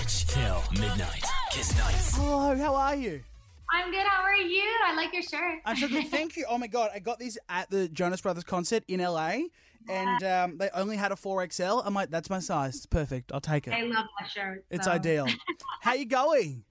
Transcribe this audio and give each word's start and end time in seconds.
Mitch 0.00 0.26
till 0.28 0.62
midnight. 0.72 1.24
Kiss 1.50 1.76
nights. 1.76 2.16
Hello, 2.16 2.56
how 2.56 2.74
are 2.74 2.94
you? 2.96 3.20
I'm 3.70 3.90
good. 3.90 4.06
How 4.06 4.22
are 4.22 4.34
you? 4.34 4.62
I 4.86 4.94
like 4.94 5.12
your 5.12 5.22
shirt. 5.22 5.60
I'm 5.66 5.76
so 5.76 5.88
good. 5.88 6.08
Thank 6.08 6.36
you. 6.38 6.46
Oh 6.48 6.56
my 6.56 6.68
god, 6.68 6.90
I 6.94 7.00
got 7.00 7.18
these 7.18 7.36
at 7.50 7.68
the 7.70 7.86
Jonas 7.88 8.22
Brothers 8.22 8.44
concert 8.44 8.82
in 8.88 9.00
LA, 9.00 9.34
and 9.90 10.24
um, 10.24 10.56
they 10.58 10.70
only 10.74 10.96
had 10.96 11.12
a 11.12 11.16
4XL. 11.16 11.82
I'm 11.84 11.92
like, 11.92 12.10
that's 12.10 12.30
my 12.30 12.38
size. 12.38 12.76
It's 12.76 12.86
perfect. 12.86 13.30
I'll 13.32 13.40
take 13.42 13.66
it. 13.68 13.74
I 13.74 13.82
love 13.82 14.06
that 14.20 14.30
shirt. 14.30 14.64
It's 14.70 14.86
so. 14.86 14.92
ideal. 14.92 15.26
How 15.82 15.92
you 15.92 16.06
going? 16.06 16.64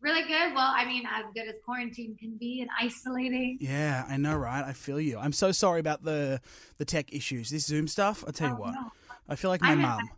Really 0.00 0.22
good. 0.22 0.54
Well, 0.54 0.72
I 0.74 0.86
mean, 0.86 1.02
as 1.06 1.26
good 1.34 1.48
as 1.48 1.56
quarantine 1.66 2.16
can 2.18 2.38
be 2.38 2.62
and 2.62 2.70
isolating. 2.80 3.58
Yeah, 3.60 4.06
I 4.08 4.16
know, 4.16 4.34
right? 4.36 4.64
I 4.64 4.72
feel 4.72 4.98
you. 5.00 5.18
I'm 5.18 5.32
so 5.32 5.52
sorry 5.52 5.80
about 5.80 6.02
the 6.02 6.40
the 6.78 6.84
tech 6.86 7.12
issues. 7.12 7.50
This 7.50 7.66
Zoom 7.66 7.88
stuff. 7.88 8.24
I 8.26 8.30
tell 8.30 8.48
you 8.48 8.54
Oh, 8.54 8.60
what, 8.60 8.74
no. 8.74 8.90
I 9.28 9.34
feel 9.36 9.50
like 9.50 9.60
my 9.60 9.72
I'm 9.72 9.80
at 9.80 9.82
mum. 9.82 9.98
home, 10.00 10.08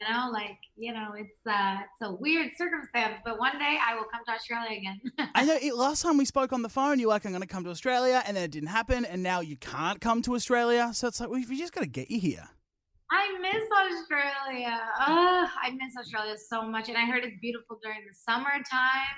You 0.00 0.14
know, 0.14 0.30
like 0.32 0.58
you 0.76 0.92
know, 0.92 1.14
it's 1.16 1.38
uh, 1.46 1.78
it's 1.80 2.08
a 2.08 2.14
weird 2.14 2.50
circumstance, 2.56 3.20
but 3.24 3.38
one 3.38 3.58
day 3.58 3.78
I 3.84 3.96
will 3.96 4.04
come 4.04 4.22
to 4.26 4.32
Australia 4.32 4.78
again. 4.78 5.00
I 5.34 5.44
know. 5.44 5.58
It, 5.60 5.74
last 5.74 6.02
time 6.02 6.16
we 6.16 6.24
spoke 6.24 6.52
on 6.52 6.62
the 6.62 6.68
phone, 6.68 7.00
you 7.00 7.08
were 7.08 7.14
like, 7.14 7.24
"I'm 7.24 7.32
going 7.32 7.42
to 7.42 7.48
come 7.48 7.64
to 7.64 7.70
Australia," 7.70 8.22
and 8.26 8.36
then 8.36 8.44
it 8.44 8.50
didn't 8.50 8.68
happen, 8.68 9.04
and 9.04 9.22
now 9.22 9.40
you 9.40 9.56
can't 9.56 10.00
come 10.00 10.22
to 10.22 10.34
Australia. 10.34 10.90
So 10.94 11.08
it's 11.08 11.20
like 11.20 11.30
we, 11.30 11.44
we 11.46 11.58
just 11.58 11.72
got 11.72 11.80
to 11.80 11.88
get 11.88 12.10
you 12.10 12.20
here. 12.20 12.48
I 13.10 13.38
miss 13.40 13.64
Australia. 13.72 14.80
Ugh, 15.00 15.48
I 15.62 15.70
miss 15.70 15.96
Australia 15.98 16.36
so 16.36 16.62
much, 16.62 16.88
and 16.88 16.96
I 16.96 17.06
heard 17.06 17.24
it's 17.24 17.36
beautiful 17.40 17.78
during 17.82 18.00
the 18.06 18.14
summertime, 18.14 18.62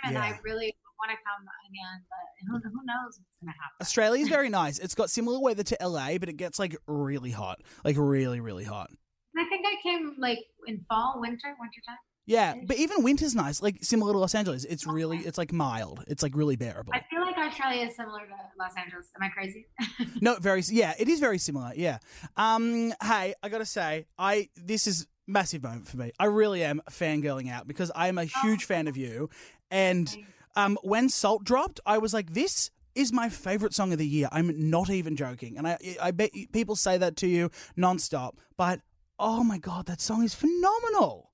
and 0.04 0.16
I 0.16 0.38
really 0.44 0.74
want 1.00 1.10
to 1.10 1.16
come 1.24 1.46
again, 1.68 2.04
but 2.08 2.62
who, 2.68 2.70
who 2.70 2.84
knows 2.84 3.18
what's 3.18 3.36
gonna 3.40 3.52
happen. 3.52 3.76
Australia's 3.80 4.28
very 4.28 4.48
nice. 4.48 4.78
It's 4.78 4.94
got 4.94 5.10
similar 5.10 5.40
weather 5.40 5.62
to 5.62 5.76
LA, 5.80 6.18
but 6.18 6.28
it 6.28 6.36
gets 6.36 6.58
like 6.58 6.76
really 6.86 7.30
hot, 7.30 7.62
like 7.84 7.96
really, 7.98 8.40
really 8.40 8.64
hot. 8.64 8.90
I 9.38 9.44
think 9.48 9.64
I 9.66 9.76
came 9.82 10.14
like 10.18 10.38
in 10.66 10.84
fall, 10.88 11.14
winter, 11.20 11.54
winter 11.58 11.80
time. 11.86 11.96
Yeah, 12.26 12.54
but 12.64 12.76
even 12.76 13.02
winter's 13.02 13.34
nice, 13.34 13.60
like 13.60 13.78
similar 13.82 14.12
to 14.12 14.18
Los 14.18 14.36
Angeles. 14.36 14.64
It's 14.64 14.86
really, 14.86 15.18
it's 15.18 15.36
like 15.36 15.52
mild. 15.52 16.04
It's 16.06 16.22
like 16.22 16.36
really 16.36 16.54
bearable. 16.54 16.92
I 16.94 17.02
feel 17.10 17.22
like 17.22 17.36
Australia 17.36 17.86
is 17.86 17.96
similar 17.96 18.20
to 18.20 18.34
Los 18.56 18.72
Angeles. 18.76 19.08
Am 19.16 19.22
I 19.22 19.28
crazy? 19.30 19.66
No, 20.20 20.36
very, 20.36 20.62
yeah, 20.68 20.94
it 20.98 21.08
is 21.08 21.18
very 21.18 21.38
similar. 21.38 21.72
Yeah. 21.74 21.98
Um, 22.36 22.92
hey, 23.02 23.34
I 23.42 23.48
gotta 23.48 23.64
say, 23.66 24.06
I 24.18 24.48
this 24.54 24.86
is 24.86 25.06
massive 25.26 25.62
moment 25.62 25.88
for 25.88 25.96
me. 25.96 26.12
I 26.20 26.26
really 26.26 26.62
am 26.62 26.82
fangirling 26.90 27.50
out 27.50 27.66
because 27.66 27.90
I 27.96 28.06
am 28.08 28.18
a 28.18 28.24
huge 28.24 28.64
fan 28.64 28.86
of 28.86 28.96
you, 28.96 29.28
and 29.70 30.14
um, 30.54 30.78
when 30.82 31.08
Salt 31.08 31.42
dropped, 31.42 31.80
I 31.84 31.98
was 31.98 32.14
like, 32.14 32.32
this. 32.34 32.70
Is 32.96 33.12
my 33.12 33.28
favorite 33.28 33.72
song 33.72 33.92
of 33.92 33.98
the 33.98 34.06
year. 34.06 34.28
I'm 34.32 34.68
not 34.68 34.90
even 34.90 35.14
joking, 35.14 35.56
and 35.56 35.66
I 35.66 35.78
I 36.02 36.10
bet 36.10 36.32
people 36.52 36.74
say 36.74 36.98
that 36.98 37.14
to 37.18 37.28
you 37.28 37.48
nonstop. 37.78 38.32
But 38.56 38.80
oh 39.20 39.44
my 39.44 39.58
god, 39.58 39.86
that 39.86 40.00
song 40.00 40.24
is 40.24 40.34
phenomenal. 40.34 41.30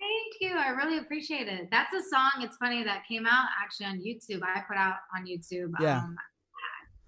Thank 0.00 0.40
you. 0.40 0.58
I 0.58 0.70
really 0.70 0.98
appreciate 0.98 1.48
it. 1.48 1.68
That's 1.70 1.92
a 1.94 2.02
song. 2.02 2.30
It's 2.40 2.56
funny 2.56 2.82
that 2.84 3.02
came 3.08 3.26
out 3.26 3.46
actually 3.62 3.86
on 3.86 3.98
YouTube. 3.98 4.42
I 4.42 4.62
put 4.68 4.76
out 4.76 4.96
on 5.16 5.26
YouTube. 5.26 5.72
Yeah. 5.80 5.98
Um, 5.98 6.16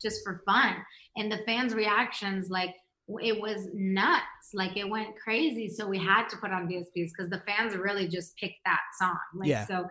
just 0.00 0.22
for 0.22 0.42
fun, 0.46 0.76
and 1.16 1.30
the 1.32 1.38
fans' 1.38 1.74
reactions, 1.74 2.50
like 2.50 2.74
it 3.20 3.40
was 3.40 3.66
nuts. 3.72 4.52
Like 4.54 4.76
it 4.76 4.88
went 4.88 5.16
crazy. 5.16 5.68
So 5.68 5.88
we 5.88 5.98
had 5.98 6.28
to 6.28 6.36
put 6.36 6.52
on 6.52 6.68
DSPs 6.68 7.10
because 7.16 7.30
the 7.30 7.42
fans 7.46 7.74
really 7.74 8.06
just 8.06 8.36
picked 8.36 8.60
that 8.64 8.80
song. 9.00 9.18
Like, 9.34 9.48
Yeah. 9.48 9.66
So 9.66 9.88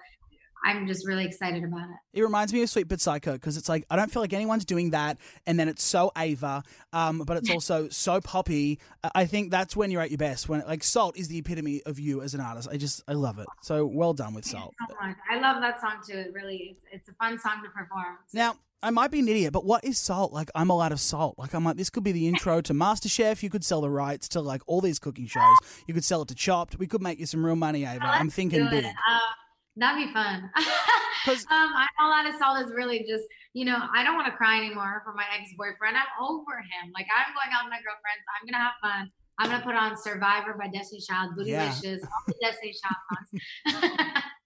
I'm 0.65 0.87
just 0.87 1.07
really 1.07 1.25
excited 1.25 1.63
about 1.63 1.89
it. 1.89 2.19
It 2.19 2.21
reminds 2.23 2.51
me 2.53 2.61
of 2.63 2.69
Sweet 2.69 2.87
But 2.87 2.99
Psycho 2.99 3.33
because 3.33 3.57
it's 3.57 3.69
like 3.69 3.85
I 3.89 3.95
don't 3.95 4.11
feel 4.11 4.21
like 4.21 4.33
anyone's 4.33 4.65
doing 4.65 4.91
that, 4.91 5.17
and 5.45 5.59
then 5.59 5.69
it's 5.69 5.83
so 5.83 6.11
Ava, 6.17 6.63
um, 6.93 7.19
but 7.19 7.37
it's 7.37 7.49
also 7.51 7.89
so 7.89 8.19
poppy. 8.21 8.79
I- 9.15 9.27
think 9.27 9.51
that's 9.51 9.75
when 9.75 9.91
you're 9.91 10.01
at 10.01 10.09
your 10.09 10.17
best. 10.17 10.47
When 10.47 10.63
like 10.65 10.83
Salt 10.83 11.17
is 11.17 11.27
the 11.27 11.37
epitome 11.37 11.81
of 11.85 11.99
you 11.99 12.21
as 12.21 12.33
an 12.33 12.39
artist. 12.39 12.69
I 12.71 12.77
just 12.77 13.03
I 13.07 13.13
love 13.13 13.39
it. 13.39 13.47
So 13.61 13.85
well 13.85 14.13
done 14.13 14.33
with 14.33 14.45
Salt. 14.45 14.73
So. 14.89 14.95
I 15.29 15.39
love 15.39 15.61
that 15.61 15.81
song 15.81 15.97
too. 16.07 16.17
It 16.17 16.33
really, 16.33 16.77
it's, 16.81 16.85
it's 16.93 17.09
a 17.09 17.13
fun 17.13 17.37
song 17.37 17.61
to 17.63 17.69
perform. 17.69 18.17
Now 18.33 18.55
I 18.81 18.91
might 18.91 19.11
be 19.11 19.19
an 19.19 19.27
idiot, 19.27 19.53
but 19.53 19.65
what 19.65 19.83
is 19.83 19.97
Salt? 19.97 20.33
Like 20.33 20.49
I'm 20.55 20.69
all 20.71 20.81
out 20.81 20.91
of 20.91 20.99
salt. 20.99 21.35
Like 21.37 21.53
I'm 21.53 21.63
like 21.63 21.77
this 21.77 21.89
could 21.89 22.03
be 22.03 22.11
the 22.11 22.27
intro 22.27 22.61
to 22.61 22.73
MasterChef. 22.73 23.41
You 23.43 23.49
could 23.49 23.65
sell 23.65 23.81
the 23.81 23.89
rights 23.89 24.27
to 24.29 24.41
like 24.41 24.61
all 24.67 24.81
these 24.81 24.99
cooking 24.99 25.27
shows. 25.27 25.55
You 25.87 25.93
could 25.93 26.05
sell 26.05 26.21
it 26.21 26.27
to 26.29 26.35
Chopped. 26.35 26.77
We 26.77 26.87
could 26.87 27.01
make 27.01 27.19
you 27.19 27.25
some 27.25 27.45
real 27.45 27.55
money, 27.55 27.85
Ava. 27.85 28.05
I'm 28.05 28.29
thinking 28.29 28.67
big. 28.69 28.85
Uh, 28.85 29.19
that'd 29.77 30.07
be 30.07 30.11
fun. 30.13 30.49
um, 31.27 31.69
I'm 31.75 31.87
all 31.99 32.13
out 32.13 32.27
of 32.27 32.35
salt 32.35 32.65
is 32.65 32.71
really 32.73 33.05
just, 33.07 33.23
you 33.53 33.65
know, 33.65 33.77
I 33.95 34.03
don't 34.03 34.15
want 34.15 34.27
to 34.27 34.35
cry 34.35 34.57
anymore 34.57 35.01
for 35.05 35.13
my 35.13 35.25
ex 35.37 35.51
boyfriend. 35.57 35.95
I'm 35.97 36.11
over 36.19 36.57
him. 36.59 36.91
Like 36.93 37.07
I'm 37.13 37.33
going 37.33 37.53
out 37.53 37.65
with 37.65 37.71
my 37.71 37.81
girlfriends. 37.81 38.23
I'm 38.33 38.45
gonna 38.49 38.63
have 38.63 38.77
fun. 38.81 39.11
I'm 39.39 39.49
gonna 39.49 39.63
put 39.63 39.75
on 39.75 39.97
Survivor 39.97 40.55
by 40.57 40.67
Destiny 40.67 41.01
Child, 41.01 41.33
Yeah. 41.43 41.69
Bootylicious, 41.69 42.01
all 42.03 42.23
the 42.27 42.35
Destiny 42.41 42.73
Child 42.73 42.97
songs. 43.13 44.23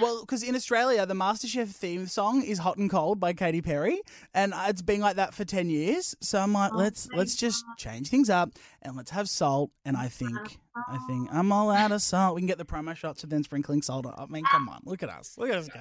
Well, 0.00 0.20
because 0.20 0.42
in 0.42 0.54
Australia, 0.54 1.06
the 1.06 1.14
MasterChef 1.14 1.68
theme 1.68 2.06
song 2.06 2.42
is 2.42 2.58
"Hot 2.58 2.76
and 2.76 2.90
Cold" 2.90 3.20
by 3.20 3.32
Katy 3.32 3.62
Perry, 3.62 4.00
and 4.34 4.52
it's 4.68 4.82
been 4.82 5.00
like 5.00 5.16
that 5.16 5.34
for 5.34 5.44
ten 5.44 5.68
years. 5.70 6.14
So 6.20 6.38
I'm 6.38 6.52
like, 6.52 6.72
Oh 6.72 6.78
let's 6.78 7.08
let's 7.14 7.34
just 7.34 7.64
change 7.76 8.08
things 8.08 8.30
up 8.30 8.50
and 8.82 8.96
let's 8.96 9.10
have 9.10 9.28
salt. 9.28 9.70
And 9.84 9.96
I 9.96 10.08
think 10.08 10.58
I 10.76 10.98
think 11.06 11.28
I'm 11.32 11.52
all 11.52 11.70
out 11.70 11.92
of 11.92 12.02
salt. 12.02 12.34
We 12.34 12.40
can 12.40 12.46
get 12.48 12.58
the 12.58 12.64
promo 12.64 12.94
shots 12.94 13.24
of 13.24 13.30
them 13.30 13.42
sprinkling 13.42 13.82
salt. 13.82 14.06
I 14.06 14.26
mean, 14.26 14.44
come 14.44 14.68
on, 14.68 14.80
look 14.84 15.02
at 15.02 15.08
us, 15.08 15.36
look 15.36 15.50
at 15.50 15.56
us 15.56 15.68
go. 15.68 15.80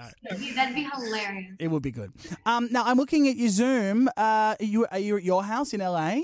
That'd 0.56 0.76
be 0.76 0.90
hilarious. 0.94 1.56
It 1.60 1.68
would 1.68 1.84
be 1.84 1.92
good. 1.92 2.12
Um, 2.46 2.70
now 2.72 2.84
I'm 2.86 2.98
looking 2.98 3.28
at 3.28 3.36
your 3.36 3.50
Zoom. 3.50 4.08
Uh, 4.10 4.56
are 4.60 4.66
you 4.66 4.88
are 4.92 5.00
you 5.00 5.18
at 5.18 5.24
your 5.24 5.44
house 5.44 5.74
in 5.74 5.80
LA? 5.82 6.22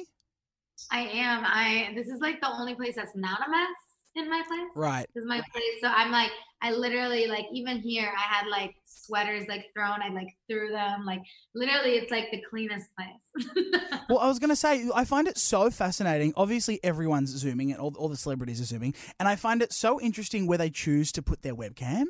I 0.91 1.00
am. 1.00 1.44
I 1.46 1.91
this 1.96 2.08
is 2.08 2.19
like 2.22 2.41
the 2.41 2.50
only 2.50 2.75
place 2.75 2.96
that's 2.96 3.16
not 3.16 3.40
a 3.47 3.50
mess 3.50 3.69
in 4.16 4.30
my 4.30 4.42
place. 4.48 4.70
Right. 4.76 5.08
Is 5.16 5.26
my 5.26 5.42
place. 5.52 5.81
So 5.81 5.88
I'm 5.88 6.12
like, 6.12 6.31
I 6.62 6.72
literally 6.72 7.28
like 7.28 7.46
even 7.52 7.80
here 7.80 8.12
I 8.16 8.34
had 8.34 8.48
like 8.48 8.76
sweaters 8.86 9.46
like 9.48 9.66
thrown. 9.74 10.02
I 10.02 10.09
like 10.09 10.30
threw 10.50 10.72
them. 10.72 11.06
Like 11.06 11.22
literally 11.53 11.92
it's 11.92 12.12
like 12.12 12.31
the 12.31 12.42
cleanest 12.50 12.88
place. 12.96 13.46
Well, 14.08 14.20
I 14.20 14.28
was 14.28 14.38
to 14.38 14.56
say, 14.56 14.88
I 14.94 15.03
find 15.03 15.28
it 15.28 15.36
so 15.36 15.72
fascinating. 15.72 16.31
Obviously, 16.36 16.80
everyone's 16.84 17.31
zooming 17.31 17.72
and 17.72 17.80
all, 17.80 17.92
all 17.98 18.08
the 18.08 18.16
celebrities 18.16 18.62
are 18.62 18.66
zooming. 18.66 18.94
And 19.20 19.28
I 19.28 19.36
find 19.36 19.64
it 19.64 19.74
so 19.74 20.00
interesting 20.00 20.46
where 20.46 20.59
they 20.59 20.70
choose 20.70 21.12
to 21.14 21.24
put 21.24 21.42
their 21.42 21.56
webcam. 21.56 22.06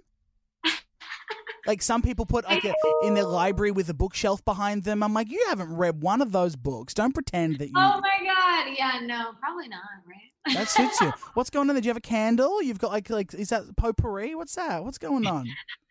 Like 1.66 1.82
some 1.82 2.02
people 2.02 2.26
put 2.26 2.46
like 2.46 2.64
a, 2.64 2.74
in 3.04 3.14
their 3.14 3.24
library 3.24 3.72
with 3.72 3.90
a 3.90 3.94
bookshelf 3.94 4.44
behind 4.46 4.84
them. 4.84 5.04
I'm 5.04 5.14
like, 5.14 5.32
you 5.32 5.46
haven't 5.50 5.76
read 5.76 6.02
one 6.02 6.22
of 6.22 6.32
those 6.32 6.56
books. 6.56 6.94
Don't 6.94 7.14
pretend 7.14 7.58
that 7.60 7.68
you. 7.68 7.74
oh 7.76 8.02
my 8.02 8.26
god. 8.26 8.74
Yeah, 8.78 9.00
no, 9.04 9.32
probably 9.40 9.68
not, 9.68 9.82
right? 10.08 10.56
that 10.56 10.70
suits 10.70 11.02
you. 11.02 11.12
What's 11.34 11.50
going 11.50 11.70
on 11.70 11.76
there? 11.76 11.82
Do 11.82 11.88
you 11.88 11.90
have 11.90 11.98
a 11.98 12.02
candle? 12.02 12.62
You've 12.62 12.80
got 12.80 12.92
like 12.92 13.10
like 13.10 13.34
is 13.34 13.50
that 13.50 13.64
potpourri? 13.78 14.36
What's 14.36 14.56
that? 14.56 14.84
What's 14.84 14.98
going 14.98 15.26
on? 15.26 15.48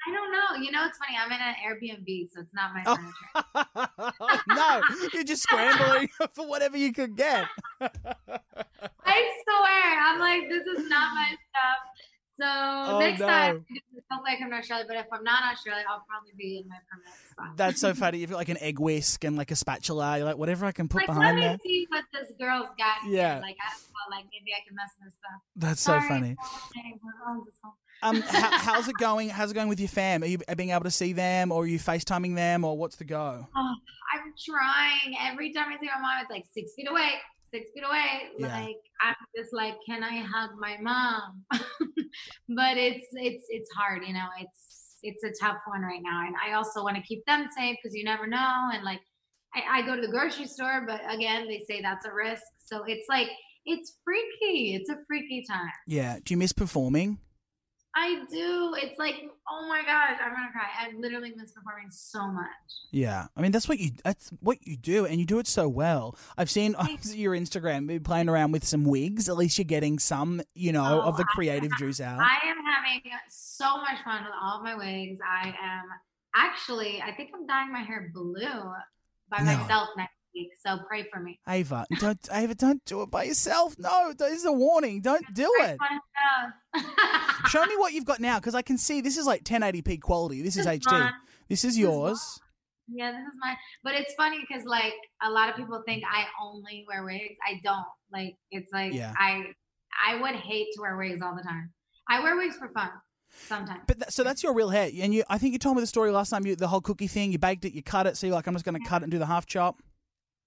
I 0.06 0.12
don't 0.12 0.32
know. 0.32 0.62
You 0.62 0.70
know, 0.70 0.86
it's 0.86 0.98
funny. 0.98 1.16
I'm 1.18 1.32
in 1.32 1.40
an 1.40 1.54
Airbnb, 1.64 2.28
so 2.32 2.40
it's 2.40 2.54
not 2.54 2.74
my 2.74 2.82
Oh. 2.86 4.38
no, 4.48 4.82
you're 5.12 5.24
just 5.24 5.42
scrambling 5.42 6.08
for 6.34 6.46
whatever 6.46 6.76
you 6.76 6.92
could 6.92 7.16
get. 7.16 7.46
I 7.80 7.88
swear, 9.42 10.00
I'm 10.02 10.20
like, 10.20 10.48
this 10.48 10.66
is 10.66 10.88
not 10.88 11.14
my 11.14 11.28
stuff. 11.28 11.78
So 12.40 12.44
Oh, 12.46 12.98
next 12.98 13.20
no. 13.20 13.26
time, 13.28 13.64
hopefully 14.10 14.32
I 14.36 14.38
come 14.40 14.50
to 14.50 14.56
Australia. 14.56 14.84
But 14.88 14.96
if 14.96 15.06
I'm 15.12 15.22
not 15.22 15.42
in 15.44 15.48
Australia, 15.50 15.84
I'll 15.88 16.04
probably 16.08 16.32
be 16.36 16.58
in 16.62 16.68
my 16.68 16.76
permanent 16.90 17.14
spot. 17.30 17.56
That's 17.56 17.80
so 17.80 17.94
funny. 18.02 18.18
You've 18.18 18.30
got 18.30 18.36
like 18.38 18.48
an 18.48 18.58
egg 18.60 18.80
whisk 18.80 19.22
and 19.24 19.36
like 19.36 19.50
a 19.50 19.56
spatula. 19.56 20.16
You're 20.18 20.26
like, 20.26 20.36
whatever 20.36 20.66
I 20.66 20.72
can 20.72 20.88
put 20.88 21.02
like, 21.02 21.08
let 21.08 21.14
behind 21.16 21.36
me 21.36 21.42
there. 21.42 21.58
see 21.64 21.86
what 21.90 22.04
this 22.12 22.32
girl's 22.38 22.68
got. 22.78 23.02
here. 23.04 23.18
Yeah. 23.18 23.38
Like, 23.40 23.56
I 23.62 23.70
know, 23.70 24.16
like 24.16 24.24
maybe 24.32 24.52
I 24.52 24.66
can 24.66 24.74
mess 24.76 24.90
with 25.02 25.12
stuff. 25.12 25.40
That's 25.56 25.80
so 25.80 26.00
funny. 26.00 26.36
okay, 26.76 26.94
we're 27.02 27.30
on 27.30 27.42
this 27.46 27.54
home. 27.62 27.72
Um, 28.02 28.20
how, 28.28 28.58
how's 28.58 28.88
it 28.88 28.96
going? 28.98 29.28
How's 29.30 29.52
it 29.52 29.54
going 29.54 29.68
with 29.68 29.78
your 29.80 29.88
fam? 29.88 30.22
Are 30.22 30.26
you 30.26 30.38
being 30.56 30.70
able 30.70 30.82
to 30.84 30.90
see 30.90 31.12
them, 31.12 31.52
or 31.52 31.62
are 31.62 31.66
you 31.66 31.78
FaceTiming 31.78 32.34
them, 32.34 32.64
or 32.64 32.76
what's 32.76 32.96
the 32.96 33.04
go? 33.04 33.46
Oh, 33.56 33.74
I'm 34.12 34.34
trying. 34.44 35.16
Every 35.22 35.52
time 35.52 35.68
I 35.68 35.78
see 35.80 35.86
my 35.94 36.00
mom, 36.02 36.20
it's 36.20 36.30
like 36.30 36.44
six 36.52 36.72
feet 36.74 36.90
away, 36.90 37.10
six 37.54 37.70
feet 37.72 37.84
away. 37.84 38.30
Yeah. 38.38 38.60
Like 38.60 38.76
I'm 39.00 39.14
just 39.36 39.52
like, 39.52 39.74
can 39.86 40.02
I 40.02 40.22
hug 40.22 40.50
my 40.58 40.76
mom? 40.80 41.44
but 41.52 42.76
it's 42.76 43.06
it's 43.12 43.44
it's 43.48 43.70
hard, 43.72 44.02
you 44.06 44.12
know. 44.12 44.26
It's 44.40 44.96
it's 45.02 45.22
a 45.22 45.44
tough 45.44 45.58
one 45.66 45.82
right 45.82 46.00
now, 46.02 46.26
and 46.26 46.34
I 46.44 46.54
also 46.54 46.82
want 46.82 46.96
to 46.96 47.02
keep 47.02 47.24
them 47.26 47.46
safe 47.56 47.76
because 47.82 47.94
you 47.94 48.04
never 48.04 48.26
know. 48.26 48.70
And 48.72 48.84
like, 48.84 49.00
I, 49.54 49.78
I 49.78 49.82
go 49.82 49.94
to 49.94 50.02
the 50.02 50.08
grocery 50.08 50.46
store, 50.46 50.84
but 50.86 51.00
again, 51.08 51.46
they 51.46 51.62
say 51.68 51.80
that's 51.82 52.06
a 52.06 52.12
risk. 52.12 52.42
So 52.58 52.84
it's 52.84 53.06
like 53.08 53.28
it's 53.66 53.94
freaky. 54.04 54.74
It's 54.74 54.90
a 54.90 54.96
freaky 55.06 55.44
time. 55.48 55.70
Yeah. 55.86 56.18
Do 56.24 56.34
you 56.34 56.38
miss 56.38 56.52
performing? 56.52 57.18
I 57.96 58.24
do. 58.30 58.74
It's 58.76 58.98
like, 58.98 59.14
oh 59.48 59.66
my 59.68 59.82
gosh, 59.82 60.18
I'm 60.20 60.32
gonna 60.34 60.50
cry. 60.52 60.66
I 60.80 60.90
literally 60.98 61.32
miss 61.36 61.52
performing 61.52 61.90
so 61.90 62.26
much. 62.26 62.46
Yeah. 62.90 63.26
I 63.36 63.40
mean, 63.40 63.52
that's 63.52 63.68
what 63.68 63.78
you 63.78 63.90
that's 64.04 64.30
what 64.40 64.58
you 64.66 64.76
do, 64.76 65.06
and 65.06 65.20
you 65.20 65.26
do 65.26 65.38
it 65.38 65.46
so 65.46 65.68
well. 65.68 66.16
I've 66.36 66.50
seen 66.50 66.74
on 66.76 66.98
your 67.04 67.34
Instagram 67.34 68.02
playing 68.02 68.28
around 68.28 68.50
with 68.52 68.64
some 68.64 68.84
wigs. 68.84 69.28
At 69.28 69.36
least 69.36 69.58
you're 69.58 69.64
getting 69.64 69.98
some, 69.98 70.42
you 70.54 70.72
know, 70.72 70.84
oh, 70.84 71.08
of 71.08 71.14
Oh, 71.14 71.18
the 71.18 71.24
I- 71.24 71.34
creative 71.34 71.70
juice 71.78 72.00
out. 72.00 72.18
I 72.20 72.46
am 72.48 72.56
having 72.64 73.02
so 73.28 73.76
much 73.76 74.02
fun 74.04 74.24
with 74.24 74.32
all 74.42 74.58
of 74.58 74.64
my 74.64 74.74
wigs. 74.74 75.20
I 75.24 75.48
am 75.48 75.84
actually, 76.34 77.00
I 77.00 77.12
think 77.14 77.30
I'm 77.32 77.46
dyeing 77.46 77.72
my 77.72 77.82
hair 77.82 78.10
blue 78.12 78.42
by 79.30 79.38
No. 79.38 79.56
myself 79.56 79.88
next 79.96 80.13
week. 80.34 80.50
So 80.64 80.78
pray 80.88 81.06
for 81.12 81.20
me. 81.20 81.38
Ava, 81.48 81.86
don't 81.98 82.18
Ava, 82.32 82.54
don't 82.54 82.84
do 82.84 83.02
it 83.02 83.10
by 83.10 83.24
yourself. 83.24 83.76
No, 83.78 84.12
this 84.16 84.32
is 84.40 84.44
a 84.44 84.52
warning. 84.52 85.00
Don't 85.00 85.24
do 85.34 85.50
it. 85.60 85.78
Show 87.48 87.64
me 87.66 87.76
what 87.76 87.92
you've 87.92 88.04
got 88.04 88.20
now, 88.20 88.38
because 88.38 88.54
I 88.54 88.62
can 88.62 88.78
see 88.78 89.00
this 89.00 89.16
is 89.16 89.26
like 89.26 89.44
1080p 89.44 90.00
quality. 90.00 90.42
This 90.42 90.56
is 90.56 90.66
This 90.66 90.76
is 90.76 90.86
HD. 90.86 90.90
mine. 90.92 91.12
This 91.48 91.64
is 91.64 91.72
is 91.74 91.78
yours. 91.78 92.40
Yeah, 92.88 93.12
this 93.12 93.20
is 93.20 93.34
my. 93.40 93.54
But 93.82 93.94
it's 93.94 94.14
funny 94.14 94.38
because 94.46 94.64
like 94.66 94.94
a 95.22 95.30
lot 95.30 95.48
of 95.48 95.56
people 95.56 95.82
think 95.86 96.02
I 96.10 96.24
only 96.42 96.84
wear 96.88 97.04
wigs. 97.04 97.36
I 97.46 97.60
don't. 97.64 97.86
Like 98.12 98.36
it's 98.50 98.70
like 98.72 98.92
Yeah. 98.92 99.12
I 99.18 99.44
I 100.06 100.20
would 100.20 100.34
hate 100.34 100.68
to 100.74 100.80
wear 100.80 100.96
wigs 100.96 101.22
all 101.22 101.34
the 101.36 101.42
time. 101.42 101.70
I 102.08 102.20
wear 102.20 102.36
wigs 102.36 102.56
for 102.56 102.68
fun 102.68 102.90
sometimes. 103.46 103.80
But 103.86 104.12
so 104.12 104.22
that's 104.22 104.42
your 104.42 104.52
real 104.54 104.68
hair, 104.68 104.90
and 105.00 105.14
you. 105.14 105.24
I 105.30 105.38
think 105.38 105.52
you 105.52 105.58
told 105.58 105.76
me 105.76 105.82
the 105.82 105.86
story 105.86 106.10
last 106.10 106.30
time. 106.30 106.44
You 106.46 106.56
the 106.56 106.68
whole 106.68 106.80
cookie 106.82 107.06
thing. 107.06 107.32
You 107.32 107.38
baked 107.38 107.64
it. 107.64 107.72
You 107.72 107.82
cut 107.82 108.06
it. 108.06 108.16
So 108.18 108.26
you're 108.26 108.34
like, 108.36 108.46
I'm 108.46 108.54
just 108.54 108.64
going 108.66 108.80
to 108.80 108.86
cut 108.88 109.00
it 109.02 109.04
and 109.04 109.10
do 109.12 109.18
the 109.18 109.26
half 109.26 109.46
chop. 109.46 109.76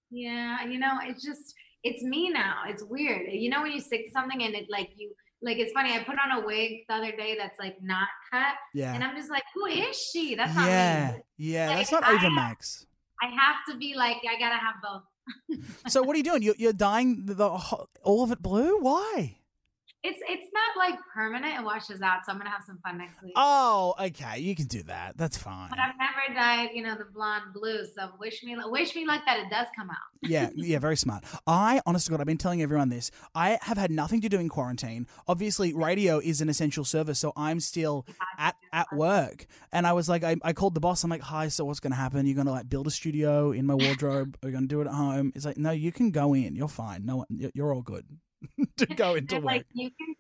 Yeah, 0.09 0.63
you 0.65 0.79
know, 0.79 0.99
it's 1.03 1.23
just 1.23 1.53
it's 1.83 2.03
me 2.03 2.29
now. 2.29 2.61
It's 2.67 2.83
weird. 2.83 3.27
You 3.31 3.49
know 3.49 3.61
when 3.61 3.71
you 3.71 3.81
stick 3.81 4.05
to 4.05 4.11
something 4.11 4.41
and 4.43 4.55
it 4.55 4.67
like 4.69 4.89
you 4.95 5.11
like 5.41 5.57
it's 5.57 5.71
funny. 5.71 5.93
I 5.93 5.99
put 5.99 6.15
on 6.19 6.41
a 6.43 6.45
wig 6.45 6.83
the 6.89 6.95
other 6.95 7.11
day 7.11 7.35
that's 7.37 7.59
like 7.59 7.75
not 7.81 8.07
cut, 8.31 8.55
Yeah. 8.73 8.93
and 8.93 9.03
I'm 9.03 9.15
just 9.15 9.29
like, 9.29 9.43
who 9.53 9.65
is 9.67 9.97
she? 9.97 10.35
That's 10.35 10.55
not 10.55 10.67
yeah. 10.67 11.13
me. 11.15 11.21
Yeah. 11.37 11.67
Like, 11.67 11.77
That's 11.77 11.91
not 11.91 12.03
Ava 12.09 12.31
Max. 12.31 12.85
I 13.21 13.27
have 13.27 13.57
to 13.69 13.77
be 13.77 13.95
like 13.95 14.17
I 14.29 14.39
gotta 14.39 14.57
have 14.57 14.75
both. 14.81 15.03
So 15.89 16.01
what 16.03 16.13
are 16.15 16.17
you 16.17 16.23
doing? 16.23 16.41
You're, 16.41 16.55
you're 16.57 16.73
dyeing 16.73 17.25
the, 17.25 17.33
the 17.33 17.49
all 18.03 18.23
of 18.23 18.31
it 18.31 18.41
blue. 18.41 18.79
Why? 18.79 19.37
It's 20.03 20.19
it's 20.29 20.47
not 20.53 20.77
like 20.77 20.99
permanent. 21.13 21.59
It 21.59 21.65
washes 21.65 22.01
out, 22.01 22.19
so 22.25 22.31
I'm 22.31 22.37
gonna 22.37 22.51
have 22.51 22.63
some 22.63 22.77
fun 22.83 22.99
next 22.99 23.21
week. 23.23 23.33
Oh, 23.35 23.95
okay. 23.99 24.39
You 24.39 24.55
can 24.55 24.67
do 24.67 24.83
that. 24.83 25.17
That's 25.17 25.37
fine. 25.37 25.69
But 25.69 25.79
I've 25.79 25.95
never 25.97 26.39
dyed, 26.39 26.69
you 26.73 26.83
know, 26.83 26.95
the 26.95 27.05
blonde 27.05 27.53
blue. 27.53 27.83
So 27.83 28.11
wish 28.19 28.43
me, 28.43 28.55
wish 28.65 28.95
me 28.95 29.07
luck 29.07 29.23
that 29.25 29.39
it 29.39 29.49
does 29.49 29.65
come 29.75 29.89
out. 29.89 29.95
Yeah, 30.21 30.49
yeah, 30.55 30.77
very 30.77 30.97
smart. 30.97 31.23
I, 31.47 31.81
honest 31.85 32.05
to 32.05 32.11
God, 32.11 32.21
I've 32.21 32.27
been 32.27 32.37
telling 32.37 32.61
everyone 32.61 32.89
this. 32.89 33.09
I 33.33 33.57
have 33.63 33.77
had 33.77 33.89
nothing 33.89 34.21
to 34.21 34.29
do 34.29 34.39
in 34.39 34.49
quarantine. 34.49 35.07
Obviously, 35.27 35.73
radio 35.73 36.19
is 36.19 36.41
an 36.41 36.49
essential 36.49 36.85
service, 36.85 37.17
so 37.17 37.33
I'm 37.35 37.59
still 37.59 38.05
at, 38.37 38.55
at 38.71 38.87
work. 38.93 39.47
And 39.73 39.87
I 39.87 39.93
was 39.93 40.07
like, 40.07 40.23
I, 40.23 40.35
I 40.43 40.53
called 40.53 40.75
the 40.75 40.79
boss. 40.79 41.03
I'm 41.03 41.09
like, 41.09 41.21
hi, 41.21 41.47
so 41.47 41.65
what's 41.65 41.79
going 41.79 41.91
to 41.91 41.97
happen? 41.97 42.25
You're 42.27 42.35
going 42.35 42.47
to 42.47 42.53
like 42.53 42.69
build 42.69 42.85
a 42.85 42.91
studio 42.91 43.51
in 43.51 43.65
my 43.65 43.73
wardrobe? 43.73 44.37
Are 44.43 44.49
you 44.49 44.53
going 44.53 44.65
to 44.65 44.67
do 44.67 44.81
it 44.81 44.87
at 44.87 44.93
home? 44.93 45.31
It's 45.35 45.45
like, 45.45 45.57
no, 45.57 45.71
you 45.71 45.91
can 45.91 46.11
go 46.11 46.33
in. 46.33 46.55
You're 46.55 46.67
fine. 46.67 47.05
No, 47.05 47.17
one- 47.17 47.51
you're 47.53 47.73
all 47.73 47.81
good 47.81 48.05
to 48.77 48.85
go 48.87 49.15
into 49.15 49.35
work. 49.35 49.45
like 49.45 49.65
you 49.73 49.89
can. 49.89 50.15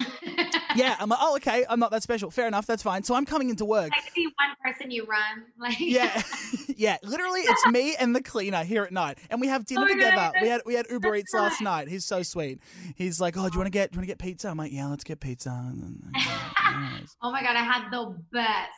yeah, 0.74 0.96
I'm 0.98 1.08
like, 1.08 1.18
oh, 1.22 1.36
okay. 1.36 1.64
I'm 1.68 1.78
not 1.78 1.92
that 1.92 2.02
special. 2.02 2.30
Fair 2.30 2.48
enough. 2.48 2.66
That's 2.66 2.82
fine. 2.82 3.04
So 3.04 3.14
I'm 3.14 3.24
coming 3.26 3.50
into 3.50 3.64
work. 3.64 3.90
I 3.92 4.00
to 4.00 4.12
be 4.14 4.24
one 4.24 4.56
person 4.64 4.90
you 4.90 5.04
run. 5.04 5.44
Like 5.60 5.78
Yeah, 5.78 6.20
yeah. 6.76 6.96
Literally, 7.04 7.40
it's 7.42 7.64
me 7.68 7.94
and 7.94 8.16
the 8.16 8.22
cleaner 8.22 8.64
here 8.64 8.82
at 8.82 8.90
night, 8.90 9.18
and 9.30 9.40
we 9.40 9.46
have 9.46 9.64
dinner 9.64 9.86
Oh 9.88 9.92
together. 9.92 10.16
God, 10.16 10.34
We 10.42 10.48
had 10.48 10.62
we 10.66 10.74
had 10.74 10.86
Uber 10.90 11.14
Eats 11.14 11.32
last 11.34 11.60
nice. 11.60 11.84
night. 11.84 11.88
He's 11.88 12.04
so 12.04 12.22
sweet. 12.24 12.58
He's 12.96 13.20
like, 13.20 13.36
"Oh, 13.36 13.48
do 13.48 13.52
you 13.52 13.58
want 13.58 13.66
to 13.66 13.70
get 13.70 13.92
do 13.92 13.96
you 13.96 13.98
want 14.00 14.08
to 14.08 14.12
get 14.12 14.18
pizza?" 14.18 14.48
I'm 14.48 14.56
like, 14.56 14.72
"Yeah, 14.72 14.88
let's 14.88 15.04
get 15.04 15.20
pizza." 15.20 15.50
And 15.50 15.82
then, 15.82 16.12
Nice. 16.14 17.14
Oh 17.22 17.30
my 17.30 17.42
god, 17.42 17.54
I 17.54 17.62
had 17.62 17.90
the 17.92 18.16
best 18.32 18.70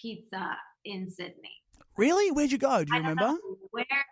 pizza 0.00 0.54
in 0.84 1.08
Sydney. 1.10 1.56
really? 1.96 2.30
Where'd 2.30 2.52
you 2.52 2.58
go? 2.58 2.84
Do 2.84 2.92
you 2.92 2.98
I 2.98 3.02
don't 3.02 3.08
remember? 3.16 3.22
know 3.32 3.38
where 3.70 3.86
I 3.90 4.02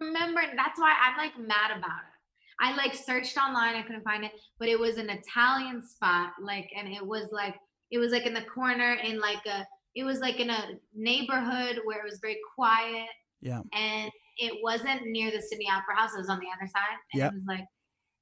don't 0.00 0.08
remember. 0.08 0.42
That's 0.54 0.78
why 0.78 0.94
I'm 1.02 1.16
like 1.16 1.38
mad 1.38 1.78
about 1.78 2.00
it. 2.00 2.17
I 2.60 2.74
like 2.76 2.94
searched 2.94 3.36
online, 3.38 3.74
I 3.76 3.82
couldn't 3.82 4.02
find 4.04 4.24
it, 4.24 4.32
but 4.58 4.68
it 4.68 4.78
was 4.78 4.96
an 4.98 5.10
Italian 5.10 5.80
spot, 5.86 6.32
like, 6.42 6.68
and 6.76 6.88
it 6.88 7.06
was 7.06 7.28
like 7.32 7.54
it 7.90 7.98
was 7.98 8.12
like 8.12 8.26
in 8.26 8.34
the 8.34 8.42
corner 8.42 8.94
in 9.02 9.18
like 9.20 9.44
a 9.46 9.66
it 9.94 10.04
was 10.04 10.20
like 10.20 10.38
in 10.40 10.50
a 10.50 10.62
neighborhood 10.94 11.80
where 11.84 11.98
it 12.00 12.04
was 12.04 12.18
very 12.20 12.38
quiet 12.54 13.08
Yeah. 13.40 13.62
and 13.72 14.10
it 14.36 14.52
wasn't 14.62 15.00
near 15.06 15.30
the 15.30 15.40
Sydney 15.40 15.66
Opera 15.70 15.96
House. 15.96 16.14
It 16.14 16.18
was 16.18 16.28
on 16.28 16.38
the 16.38 16.46
other 16.56 16.68
side. 16.70 16.96
And 17.12 17.20
Yep. 17.20 17.32
it 17.32 17.34
was 17.36 17.44
like 17.48 17.64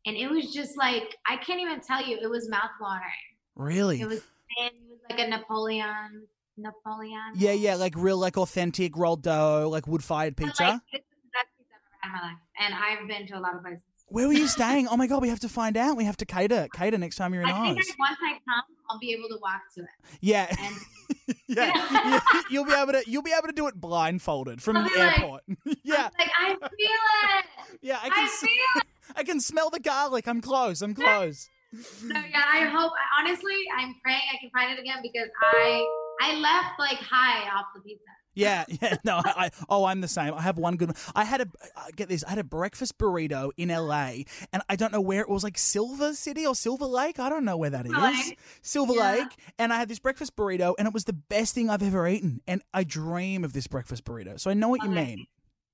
and 0.07 0.17
it 0.17 0.31
was 0.31 0.53
just 0.53 0.77
like 0.79 1.17
I 1.29 1.37
can't 1.39 1.61
even 1.61 1.81
tell 1.81 2.07
you, 2.07 2.19
it 2.23 2.31
was 2.31 2.49
mouthwatering. 2.49 3.27
Really? 3.57 4.01
It 4.01 4.07
was 4.07 4.19
it 4.59 4.73
was 4.89 5.01
like 5.11 5.19
a 5.19 5.29
Napoleon 5.29 6.27
Napoleon. 6.57 7.33
yeah, 7.35 7.53
yeah. 7.53 7.75
Like 7.75 7.95
real, 7.97 8.17
like 8.19 8.37
authentic 8.39 8.97
rolled 8.97 9.23
dough, 9.23 9.69
like 9.71 9.87
wood 9.87 10.03
fired 10.05 10.37
pizza. 10.37 10.63
Like, 10.63 10.81
this 10.93 11.01
is 11.01 11.07
the 11.23 11.31
best 11.35 11.49
pizza 11.59 11.75
I've 11.75 11.83
ever 11.83 11.99
had 12.01 12.07
in 12.07 12.13
my 12.13 12.29
life. 12.29 12.39
And 12.61 12.75
I've 12.75 13.09
been 13.09 13.27
to 13.29 13.39
a 13.39 13.41
lot 13.41 13.55
of 13.57 13.63
places. 13.63 13.83
Where 14.09 14.27
were 14.29 14.33
you 14.35 14.47
staying? 14.47 14.87
Oh 14.89 14.97
my 14.97 15.07
god, 15.07 15.21
we 15.21 15.29
have 15.29 15.41
to 15.41 15.49
find 15.49 15.77
out. 15.77 15.97
We 15.97 16.05
have 16.05 16.17
to 16.19 16.25
cater 16.27 16.69
cater 16.75 16.97
next 16.99 17.17
time 17.17 17.35
you're 17.35 17.43
in 17.43 17.49
I 17.49 17.63
think 17.67 17.81
Oz. 17.81 17.87
that 17.87 17.97
once 17.99 18.19
I 18.23 18.33
come, 18.49 18.65
I'll 18.89 18.99
be 19.01 19.13
able 19.13 19.29
to 19.29 19.39
walk 19.43 19.63
to 19.75 19.83
it. 19.83 19.89
Yeah, 20.21 20.47
And 20.59 21.37
yeah. 21.49 22.21
You- 22.33 22.43
You'll 22.51 22.65
be 22.65 22.73
able 22.73 22.93
to 22.93 23.03
you'll 23.07 23.23
be 23.23 23.33
able 23.37 23.49
to 23.49 23.53
do 23.53 23.67
it 23.67 23.75
blindfolded 23.75 24.63
from 24.63 24.75
the 24.77 24.83
like- 24.83 24.97
airport. 25.21 25.43
yeah, 25.83 26.09
like 26.19 26.31
I 26.41 26.51
feel 26.55 26.69
it. 26.69 27.45
yeah. 27.83 27.99
I 28.03 28.07
I, 28.07 28.11
can 28.11 28.25
s- 28.25 28.43
it. 28.45 28.83
I 29.17 29.23
can 29.25 29.41
smell 29.41 29.71
the 29.71 29.81
garlic. 29.81 30.29
I'm 30.29 30.41
close. 30.41 30.83
I'm 30.83 30.95
close. 30.95 31.51
So 31.75 32.07
yeah, 32.09 32.45
I 32.49 32.65
hope. 32.67 32.93
Honestly, 33.19 33.57
I'm 33.77 33.97
praying 34.03 34.21
I 34.33 34.37
can 34.41 34.51
find 34.51 34.71
it 34.73 34.81
again 34.81 34.99
because 35.03 35.29
I 35.53 35.85
I 36.23 36.35
left 36.37 36.79
like 36.79 36.99
high 36.99 37.49
off 37.59 37.67
the 37.75 37.81
pizza. 37.81 38.05
Yeah, 38.37 38.65
yeah. 38.81 38.97
No, 39.03 39.17
I, 39.17 39.47
I 39.47 39.51
oh, 39.69 39.85
I'm 39.85 40.01
the 40.01 40.09
same. 40.09 40.35
I 40.35 40.43
have 40.43 40.59
one 40.59 40.77
good. 40.77 40.89
one. 40.89 40.97
I 41.15 41.25
had 41.25 41.41
a 41.41 41.49
uh, 41.77 41.87
get 41.97 42.09
this. 42.09 42.23
I 42.23 42.31
had 42.31 42.39
a 42.39 42.45
breakfast 42.45 42.99
burrito 42.99 43.51
in 43.57 43.71
LA, 43.71 44.25
and 44.53 44.63
I 44.69 44.77
don't 44.77 44.93
know 44.93 45.01
where 45.01 45.23
it 45.23 45.29
was. 45.29 45.43
Like 45.43 45.59
Silver 45.59 46.15
City 46.15 46.47
or 46.47 46.55
Silver 46.55 46.87
Lake. 46.87 47.19
I 47.19 47.29
don't 47.29 47.45
know 47.45 47.57
where 47.57 47.71
that 47.71 47.87
is. 47.87 47.93
Silver 47.93 48.07
Lake. 48.07 48.39
Silver 48.63 48.95
Yeah. 48.95 49.13
Lake. 49.13 49.37
And 49.59 49.73
I 49.73 49.79
had 49.79 49.89
this 49.89 49.99
breakfast 49.99 50.37
burrito, 50.37 50.75
and 50.79 50.87
it 50.87 50.95
was 50.95 51.05
the 51.05 51.15
best 51.15 51.55
thing 51.55 51.71
I've 51.71 51.83
ever 51.83 52.07
eaten. 52.07 52.43
And 52.47 52.63
I 52.73 52.85
dream 52.85 53.43
of 53.43 53.53
this 53.55 53.67
breakfast 53.67 54.05
burrito. 54.05 54.39
So 54.39 54.51
I 54.51 54.55
know 54.55 54.69
what 54.69 54.83
you 54.85 54.91
mean. 54.91 55.27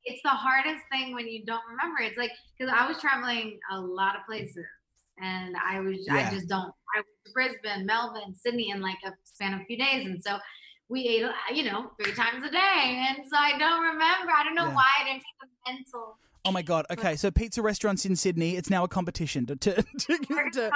It's 0.05 0.23
the 0.23 0.31
hardest 0.31 0.83
thing 0.91 1.15
when 1.15 1.29
you 1.29 1.45
don't 1.45 1.63
remember. 1.69 2.01
It's 2.03 2.19
like 2.19 2.33
because 2.57 2.73
I 2.75 2.87
was 2.87 2.99
traveling 3.01 3.59
a 3.73 3.81
lot 3.81 4.17
of 4.17 4.25
places, 4.27 4.65
and 5.21 5.57
I 5.57 5.81
was 5.81 5.99
Yeah. 6.07 6.29
I 6.29 6.31
just 6.31 6.49
don't. 6.49 6.73
I 6.95 6.99
was 6.99 7.07
to 7.27 7.33
Brisbane, 7.33 7.87
Melbourne, 7.87 8.35
Sydney 8.35 8.71
in 8.71 8.81
like 8.81 8.99
a 9.05 9.13
span 9.25 9.55
of 9.55 9.61
a 9.61 9.65
few 9.65 9.79
days, 9.79 10.07
and 10.07 10.23
so 10.23 10.39
we 10.89 11.07
ate 11.09 11.25
you 11.55 11.65
know 11.65 11.91
three 12.03 12.15
times 12.15 12.45
a 12.45 12.51
day, 12.51 13.07
and 13.09 13.19
so 13.29 13.37
I 13.37 13.59
don't 13.59 13.83
remember. 13.83 14.33
I 14.33 14.45
don't 14.45 14.55
know 14.55 14.69
Yeah. 14.69 14.75
why 14.75 14.91
I 15.01 15.05
didn't 15.05 15.23
take 15.23 15.39
the 15.41 15.49
mental. 15.73 16.19
Oh 16.45 16.51
my 16.51 16.63
god. 16.63 16.87
Okay, 16.91 17.15
so 17.15 17.31
pizza 17.31 17.63
restaurants 17.63 18.05
in 18.05 18.17
Sydney. 18.17 18.57
It's 18.57 18.69
now 18.69 18.83
a 18.83 18.89
competition 18.89 19.47
to 19.47 19.55
to, 19.57 19.75
to, 19.83 20.19
to. 20.19 20.71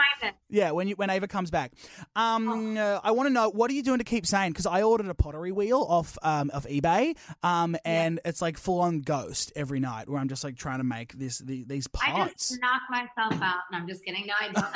Yeah, 0.49 0.71
when 0.71 0.87
you 0.87 0.95
when 0.95 1.11
Ava 1.11 1.27
comes 1.27 1.51
back, 1.51 1.73
Oh. 2.15 2.23
um, 2.23 2.77
uh, 2.77 3.01
I 3.03 3.11
want 3.11 3.27
to 3.27 3.33
know 3.33 3.51
what 3.51 3.69
are 3.71 3.75
you 3.75 3.83
doing 3.83 3.99
to 3.99 4.05
keep 4.05 4.27
sane? 4.27 4.53
Because 4.53 4.67
I 4.67 4.83
ordered 4.83 5.09
a 5.09 5.15
pottery 5.15 5.51
wheel 5.51 5.85
off 5.89 6.17
um 6.23 6.51
of 6.51 6.67
eBay, 6.67 7.17
um, 7.43 7.77
and 7.85 8.21
it's 8.25 8.41
like 8.41 8.59
full 8.59 8.81
on 8.81 9.01
ghost 9.01 9.53
every 9.57 9.81
night 9.81 10.09
where 10.09 10.21
I'm 10.21 10.29
just 10.29 10.45
like 10.45 10.57
trying 10.57 10.79
to 10.79 10.85
make 10.85 11.15
this 11.19 11.39
the, 11.39 11.65
these 11.65 11.89
I 12.01 12.11
pots. 12.13 12.51
just 12.51 12.61
knock 12.61 12.83
myself 12.89 13.43
out. 13.43 13.57
No, 13.73 13.79
I'm 13.79 13.89
just 13.89 14.05
kidding. 14.05 14.25
No, 14.27 14.35
I 14.41 14.53
don't. 14.53 14.67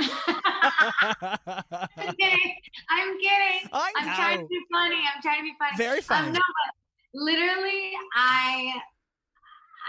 I'm 1.96 2.14
kidding. 2.16 2.54
I'm 2.90 3.18
kidding. 3.18 3.68
I 3.72 3.92
I'm 3.96 4.14
trying 4.16 4.36
know. 4.38 4.42
to 4.42 4.48
be 4.48 4.60
funny. 4.72 4.96
I'm 5.14 5.22
trying 5.22 5.38
to 5.38 5.42
be 5.44 5.54
funny. 5.58 5.76
Very 5.76 6.00
funny. 6.00 6.28
Um, 6.28 6.32
no, 6.34 6.40
but 6.40 6.74
literally, 7.22 7.92
I 8.16 8.72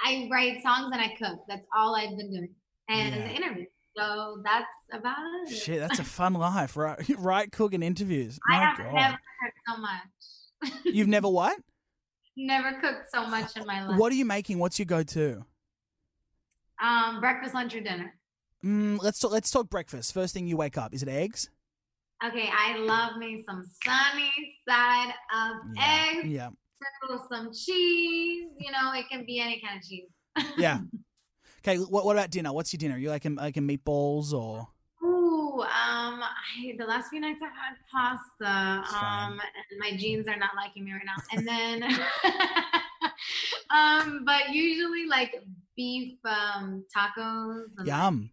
I 0.05 0.27
write 0.31 0.62
songs 0.63 0.89
and 0.93 1.01
I 1.01 1.15
cook. 1.15 1.39
That's 1.48 1.65
all 1.75 1.95
I've 1.95 2.17
been 2.17 2.31
doing, 2.31 2.55
and 2.89 3.15
Yeah. 3.15 3.29
interviews. 3.31 3.67
So 3.98 4.41
that's 4.43 4.65
about 4.93 5.17
it. 5.48 5.53
Shit, 5.53 5.79
that's 5.79 6.00
a 6.00 6.03
fun 6.17 6.33
life, 6.33 6.77
right? 6.77 6.98
right, 7.17 7.51
cooking 7.51 7.83
interviews. 7.83 8.39
My 8.48 8.55
I 8.57 8.65
have 8.67 8.77
god, 8.77 8.93
never 8.93 9.19
cooked 9.41 9.57
so 9.67 9.77
much. 9.77 10.71
you've 10.86 11.07
never 11.07 11.27
what? 11.29 11.57
never 12.38 12.79
cooked 12.79 13.07
so 13.13 13.25
much 13.27 13.55
in 13.57 13.65
my 13.65 13.86
life. 13.88 14.00
What 14.00 14.12
are 14.12 14.15
you 14.15 14.25
making? 14.25 14.60
What's 14.60 14.79
your 14.79 14.86
go-to? 14.86 15.45
Um, 16.81 17.19
breakfast, 17.19 17.53
lunch, 17.53 17.75
or 17.75 17.81
dinner. 17.81 18.15
Mm, 18.65 19.01
let's 19.01 19.19
talk. 19.19 19.31
Let's 19.31 19.51
talk 19.51 19.69
breakfast. 19.69 20.13
First 20.13 20.33
thing 20.33 20.48
you 20.48 20.57
wake 20.57 20.77
up, 20.77 20.93
is 20.93 21.03
it 21.03 21.10
eggs? 21.10 21.50
Okay, 22.24 22.50
I 22.51 22.77
love 22.77 23.17
me 23.17 23.43
some 23.48 23.63
sunny 23.83 24.31
side 24.69 25.13
up 25.33 25.55
Yeah, 25.75 26.03
eggs. 26.12 26.27
yeah, 26.27 26.50
sprinkle 26.81 27.27
some 27.29 27.51
cheese. 27.53 28.50
You 28.59 28.71
know, 28.71 28.93
it 28.93 29.05
can 29.09 29.25
be 29.25 29.39
any 29.39 29.61
kind 29.61 29.79
of 29.79 29.88
cheese. 29.88 30.09
yeah. 30.57 30.79
Okay, 31.59 31.77
what, 31.77 32.05
what 32.05 32.15
about 32.15 32.31
dinner? 32.31 32.51
What's 32.51 32.73
your 32.73 32.79
dinner? 32.79 32.97
You 32.97 33.09
like 33.09 33.25
like 33.25 33.55
meatballs 33.55 34.33
or? 34.33 34.67
Ooh, 35.03 35.61
um, 35.61 36.21
I, 36.21 36.75
the 36.77 36.85
last 36.85 37.09
few 37.09 37.19
nights 37.19 37.41
I've 37.43 37.51
had 37.51 37.75
pasta. 37.91 38.95
Um, 38.95 39.33
and 39.33 39.79
my 39.79 39.95
jeans 39.95 40.27
are 40.27 40.38
not 40.38 40.51
liking 40.55 40.85
me 40.85 40.93
right 40.93 41.01
now. 41.05 41.21
And 41.31 41.47
then, 41.47 41.83
um, 43.69 44.23
but 44.25 44.50
usually 44.50 45.05
like 45.05 45.35
beef 45.75 46.17
um 46.25 46.83
tacos. 46.95 47.65
and, 47.77 47.88
like, 47.88 47.88
Yum. 47.88 48.29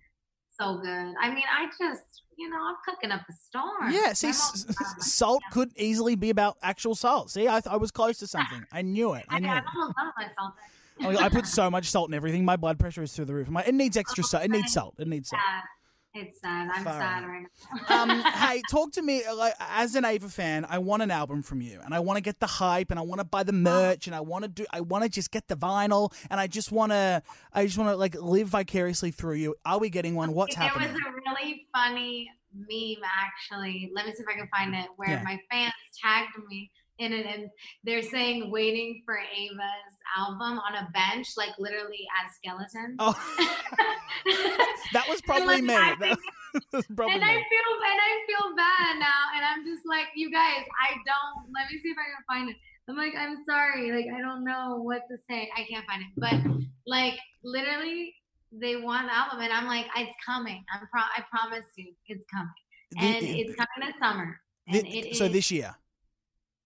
So 0.61 0.79
good. 0.79 1.15
I 1.21 1.31
mean, 1.31 1.45
I 1.51 1.67
just, 1.79 2.23
you 2.37 2.49
know, 2.49 2.59
I'm 2.61 2.77
cooking 2.85 3.11
up 3.11 3.23
a 3.29 3.33
storm. 3.33 3.93
Yeah, 3.93 4.13
see, 4.13 4.29
s- 4.29 4.67
salt 5.01 5.43
could 5.53 5.71
easily 5.77 6.15
be 6.17 6.31
about 6.31 6.57
actual 6.63 6.95
salt. 6.95 7.31
See, 7.31 7.49
I, 7.49 7.61
I 7.67 7.77
was 7.77 7.91
close 7.91 8.19
to 8.19 8.27
something. 8.27 8.65
I 8.73 8.83
knew 8.83 9.15
it. 9.15 9.25
I 9.29 9.37
I, 9.37 9.39
knew 9.39 9.53
it. 9.53 9.65
almost 9.75 9.97
done 9.97 10.07
with 10.07 10.29
myself. 10.29 10.55
Oh, 11.01 11.25
I 11.25 11.29
put 11.29 11.47
so 11.59 11.71
much 11.71 11.91
salt 11.91 12.11
in 12.11 12.15
everything. 12.15 12.45
My 12.45 12.57
blood 12.57 12.79
pressure 12.79 13.03
is 13.03 13.13
through 13.13 13.27
the 13.27 13.35
roof. 13.35 13.49
My, 13.49 13.63
it 13.63 13.75
needs 13.75 13.97
extra 13.97 14.25
oh, 14.25 14.29
salt. 14.29 14.45
It 14.45 14.51
needs 14.51 14.73
salt. 14.73 14.95
It 14.99 15.09
needs 15.09 15.31
salt. 15.31 15.41
Sad. 15.41 15.65
It's 16.21 16.41
sad. 16.41 16.71
I'm 16.75 16.85
Far 16.85 16.93
sad 17.01 17.25
right 17.27 17.47
now. 17.89 18.03
Um, 18.03 18.23
hey, 18.33 18.63
talk 18.71 18.93
to 18.93 19.03
me. 19.03 19.23
Like, 19.35 19.55
as 19.61 19.95
an 19.95 20.05
Ava 20.05 20.29
fan, 20.29 20.67
I 20.69 20.79
want 20.79 21.03
an 21.03 21.11
album 21.11 21.43
from 21.43 21.61
you, 21.61 21.81
and 21.85 21.95
I 21.95 22.01
want 22.01 22.17
to 22.17 22.21
get 22.23 22.41
the 22.41 22.47
hype, 22.47 22.91
and 22.91 22.99
I 22.99 23.03
want 23.03 23.21
to 23.21 23.25
buy 23.25 23.43
the 23.43 23.53
merch, 23.53 24.07
and 24.07 24.15
I 24.17 24.21
want 24.21 24.45
to 24.45 24.49
do. 24.49 24.67
I 24.73 24.81
want 24.81 25.05
to 25.05 25.11
just 25.11 25.31
get 25.31 25.49
the 25.49 25.57
vinyl, 25.57 26.13
and 26.31 26.41
I 26.41 26.47
just 26.47 26.73
want 26.73 26.93
to. 26.93 27.23
I 27.53 27.65
just 27.67 27.79
want 27.79 27.91
to 27.91 27.97
like 27.97 28.15
live 28.21 28.49
vicariously 28.49 29.11
through 29.11 29.35
you. 29.37 29.55
Are 29.65 29.79
we 29.79 29.91
getting 29.91 30.15
one? 30.15 30.33
What's 30.33 30.55
there 30.57 30.65
happening? 30.69 30.89
There 30.89 30.95
was 30.95 31.23
a 31.27 31.31
really 31.31 31.67
funny 31.75 32.31
meme 32.55 33.03
actually. 33.05 33.91
Let 33.95 34.07
me 34.07 34.13
see 34.13 34.23
if 34.23 34.29
I 34.29 34.39
can 34.39 34.49
find 34.49 34.75
it 34.75 34.87
where 34.97 35.11
Yeah. 35.11 35.23
my 35.23 35.39
fans 35.51 35.73
tagged 36.03 36.31
me 36.49 36.71
in 36.99 37.13
it 37.13 37.27
and 37.27 37.49
they're 37.85 38.03
saying 38.03 38.51
waiting 38.51 39.03
for 39.05 39.19
Ava's 39.19 39.95
album 40.17 40.59
on 40.59 40.75
a 40.75 40.89
bench, 40.93 41.29
like 41.37 41.51
literally 41.59 42.07
as 42.25 42.35
skeletons. 42.37 42.97
Oh, 42.99 43.15
that 44.93 45.07
was 45.09 45.21
probably 45.23 45.61
like, 45.61 45.65
me. 45.65 45.75
I 45.77 45.95
think- 45.99 46.19
was 46.73 46.87
probably 46.97 47.15
and 47.15 47.23
I 47.25 47.37
me. 47.37 47.45
feel 47.51 47.71
and 47.77 48.01
I 48.01 48.25
feel 48.27 48.57
bad 48.57 48.99
now, 48.99 49.23
and 49.37 49.45
I'm 49.45 49.65
just 49.67 49.87
like, 49.87 50.07
you 50.17 50.31
guys, 50.31 50.65
I 50.81 50.95
don't. 51.07 51.53
Let 51.55 51.71
me 51.71 51.79
see 51.79 51.91
if 51.91 51.97
I 51.99 52.09
can 52.09 52.25
find 52.27 52.51
it. 52.51 52.57
I'm 52.89 52.97
like, 52.97 53.13
I'm 53.17 53.45
sorry, 53.49 53.93
like 53.93 54.07
I 54.17 54.21
don't 54.21 54.45
know 54.45 54.81
what 54.83 55.03
to 55.11 55.19
say. 55.29 55.51
I 55.57 55.65
can't 55.71 55.85
find 55.87 56.03
it, 56.03 56.09
but 56.17 56.35
like 56.87 57.19
literally, 57.45 58.15
they 58.51 58.77
want 58.77 59.09
the 59.09 59.15
album, 59.17 59.41
and 59.41 59.53
I'm 59.53 59.67
like, 59.67 59.87
it's 59.97 60.15
coming. 60.25 60.65
I'm 60.73 60.89
pro- 60.91 61.03
I 61.03 61.23
promise 61.31 61.67
you, 61.77 61.93
it's 62.07 62.25
coming, 62.33 62.51
and 62.99 63.25
The- 63.27 63.41
it's 63.41 63.55
coming 63.55 63.87
this 63.87 63.95
summer. 64.01 64.41
the- 64.67 64.79
And 64.79 64.89
it 64.89 65.17
so 65.17 65.27
is 65.27 65.33
this 65.33 65.51
year. 65.51 65.75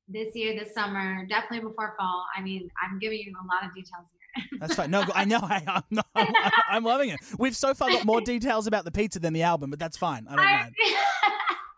This 0.09 0.35
year, 0.35 0.59
this 0.59 0.75
summer, 0.75 1.27
definitely 1.27 1.61
before 1.69 1.95
fall. 1.99 2.27
I 2.37 2.43
mean, 2.43 2.71
I'm 2.83 2.99
giving 2.99 3.19
you 3.19 3.33
a 3.33 3.47
lot 3.47 3.65
of 3.65 3.75
details 3.75 4.07
here. 4.13 4.59
That's 4.61 4.75
fine. 4.75 4.91
No, 4.91 5.05
I 5.15 5.25
know. 5.25 5.41
I, 5.43 5.63
I'm, 5.67 5.83
not, 5.91 6.07
I'm, 6.15 6.35
I'm 6.71 6.85
loving 6.85 7.11
it. 7.11 7.21
We've 7.39 7.57
so 7.57 7.75
far 7.75 7.91
got 7.91 8.05
more 8.05 8.21
details 8.21 8.67
about 8.67 8.85
the 8.85 8.91
pizza 8.93 9.19
than 9.19 9.33
the 9.33 9.43
album, 9.43 9.71
but 9.71 9.79
that's 9.79 9.97
fine. 9.97 10.27
I 10.29 10.37
don't 10.37 10.45
I- 10.45 10.61
mind. 10.63 10.75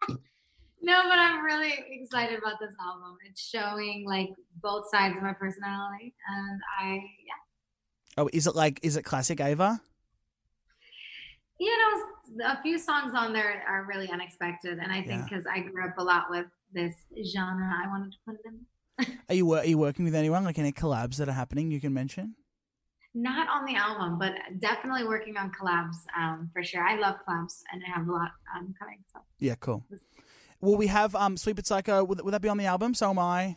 no, 0.83 1.03
but 1.05 1.19
I'm 1.19 1.45
really 1.45 1.73
excited 1.91 2.39
about 2.39 2.59
this 2.61 2.75
album. 2.85 3.17
It's 3.29 3.41
showing 3.47 4.05
like 4.07 4.31
both 4.63 4.89
sides 4.91 5.17
of 5.17 5.23
my 5.23 5.33
personality, 5.33 6.15
and 6.29 6.61
I, 6.81 6.95
yeah, 6.95 7.35
Oh, 8.17 8.29
is 8.33 8.47
it 8.47 8.55
like 8.55 8.79
is 8.83 8.97
it 8.97 9.03
classic 9.05 9.41
Ava? 9.41 9.81
you 11.61 11.71
know, 11.79 12.45
a 12.47 12.61
few 12.63 12.79
songs 12.79 13.13
on 13.17 13.33
there 13.33 13.63
are 13.69 13.85
really 13.85 14.11
unexpected, 14.11 14.79
and 14.79 14.93
I 14.93 14.97
think 15.03 15.09
Yeah. 15.23 15.27
because 15.29 15.45
I 15.47 15.61
grew 15.61 15.85
up 15.87 15.97
a 15.99 16.03
lot 16.03 16.25
with 16.31 16.47
this 16.75 16.95
genre, 17.33 17.73
I 17.85 17.89
wanted 17.89 18.13
to 18.13 18.19
put 18.27 18.35
it 18.35 18.41
in. 18.47 18.67
Are 19.29 19.35
you 19.35 19.53
are 19.55 19.65
you 19.65 19.77
working 19.77 20.05
with 20.05 20.15
anyone 20.15 20.45
like 20.45 20.57
any 20.57 20.71
collabs 20.71 21.17
that 21.17 21.29
are 21.29 21.33
happening 21.33 21.71
you 21.71 21.81
can 21.81 21.93
mention? 21.93 22.37
Not 23.13 23.49
on 23.49 23.65
the 23.65 23.75
album, 23.75 24.21
but 24.21 24.35
definitely 24.61 25.05
working 25.05 25.37
on 25.37 25.51
collabs 25.51 25.97
um, 26.17 26.49
for 26.53 26.63
sure. 26.63 26.83
I 26.83 26.97
love 26.97 27.17
collabs, 27.27 27.63
and 27.73 27.83
I 27.85 27.99
have 27.99 28.07
a 28.07 28.13
lot 28.13 28.31
um, 28.57 28.73
coming. 28.79 28.99
So. 29.13 29.19
Yeah, 29.41 29.57
cool. 29.59 29.85
Will 30.61 30.77
we 30.77 30.87
have 30.87 31.17
um 31.17 31.37
Sweet 31.37 31.57
But 31.57 31.67
Psycho? 31.67 32.05
Would, 32.05 32.21
would 32.21 32.35
that 32.35 32.41
be 32.43 32.49
on 32.49 32.57
the 32.59 32.67
album? 32.67 32.95
So 32.95 33.11
am 33.11 33.19
I. 33.19 33.57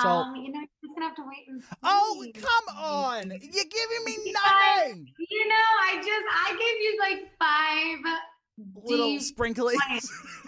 So 0.00 0.08
um, 0.08 0.36
you 0.36 0.50
know, 0.50 0.58
you're 0.58 0.68
just 0.82 0.94
gonna 0.94 1.06
have 1.06 1.16
to 1.16 1.22
wait 1.26 1.46
and 1.48 1.62
see. 1.62 1.68
oh 1.82 2.24
come 2.34 2.76
on! 2.76 3.30
You're 3.30 3.70
giving 3.70 4.04
me 4.04 4.32
nothing. 4.32 5.08
You 5.18 5.48
know, 5.48 5.68
I 5.84 5.96
just 5.96 6.26
I 6.32 6.50
gave 6.50 6.78
you 6.80 6.98
like 6.98 7.30
five 7.38 8.18
Little 8.58 9.18
sprinkly. 9.20 9.74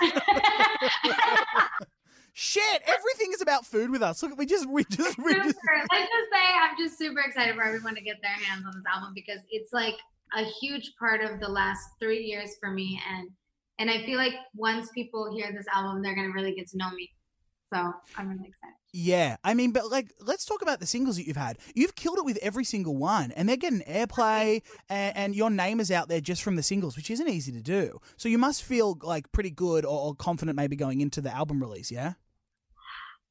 Shit! 2.37 2.83
Everything 2.83 3.33
is 3.33 3.41
about 3.41 3.65
food 3.65 3.91
with 3.91 4.03
us. 4.03 4.23
Look, 4.23 4.37
we 4.37 4.45
just 4.45 4.69
we 4.69 4.85
just 4.85 5.17
we 5.19 5.33
just. 5.35 5.47
Let's 5.47 6.11
just 6.11 6.31
say 6.33 6.45
I'm 6.61 6.77
just 6.77 6.99
super 6.99 7.21
excited 7.21 7.55
for 7.55 7.63
everyone 7.63 7.95
to 7.95 8.01
get 8.01 8.17
their 8.23 8.33
hands 8.33 8.65
on 8.67 8.73
this 8.75 8.85
album 8.93 9.13
because 9.15 9.39
it's 9.51 9.73
like 9.73 9.95
a 10.37 10.45
huge 10.45 10.93
part 10.99 11.23
of 11.23 11.39
the 11.39 11.49
last 11.49 11.89
three 12.01 12.25
years 12.25 12.57
for 12.61 12.71
me, 12.71 13.01
and 13.09 13.31
and 13.79 13.89
I 13.89 14.05
feel 14.05 14.19
like 14.19 14.35
once 14.55 14.91
people 14.91 15.33
hear 15.33 15.53
this 15.53 15.67
album, 15.73 16.03
they're 16.03 16.17
gonna 16.17 16.33
really 16.33 16.55
get 16.55 16.69
to 16.71 16.77
know 16.77 16.91
me. 16.91 17.11
So 17.73 17.93
I'm 18.17 18.29
really 18.29 18.49
excited. 18.49 18.74
Yeah, 18.97 19.39
I 19.43 19.55
mean, 19.55 19.73
but 19.73 19.91
like, 19.91 20.13
let's 20.21 20.45
talk 20.45 20.63
about 20.63 20.79
the 20.79 20.87
singles 20.87 21.17
that 21.17 21.27
you've 21.27 21.37
had. 21.37 21.59
You've 21.75 21.97
killed 21.97 22.17
it 22.19 22.25
with 22.25 22.39
every 22.41 22.63
single 22.63 22.95
one, 22.95 23.33
and 23.33 23.49
they're 23.49 23.57
getting 23.57 23.81
airplay, 23.81 24.63
and, 24.89 25.17
and 25.17 25.35
your 25.35 25.51
name 25.51 25.81
is 25.81 25.91
out 25.91 26.09
there 26.09 26.21
just 26.21 26.45
from 26.45 26.55
the 26.55 26.63
singles, 26.63 26.97
which 26.97 27.11
isn't 27.11 27.29
easy 27.29 27.51
to 27.51 27.61
do. 27.61 27.99
So 28.17 28.29
you 28.29 28.39
must 28.39 28.63
feel 28.63 28.97
like 29.03 29.33
pretty 29.33 29.51
good 29.51 29.85
or, 29.85 29.99
or 29.99 30.15
confident, 30.15 30.55
maybe 30.55 30.77
going 30.77 31.01
into 31.01 31.21
the 31.21 31.35
album 31.35 31.61
release. 31.61 31.91
Yeah. 31.91 32.13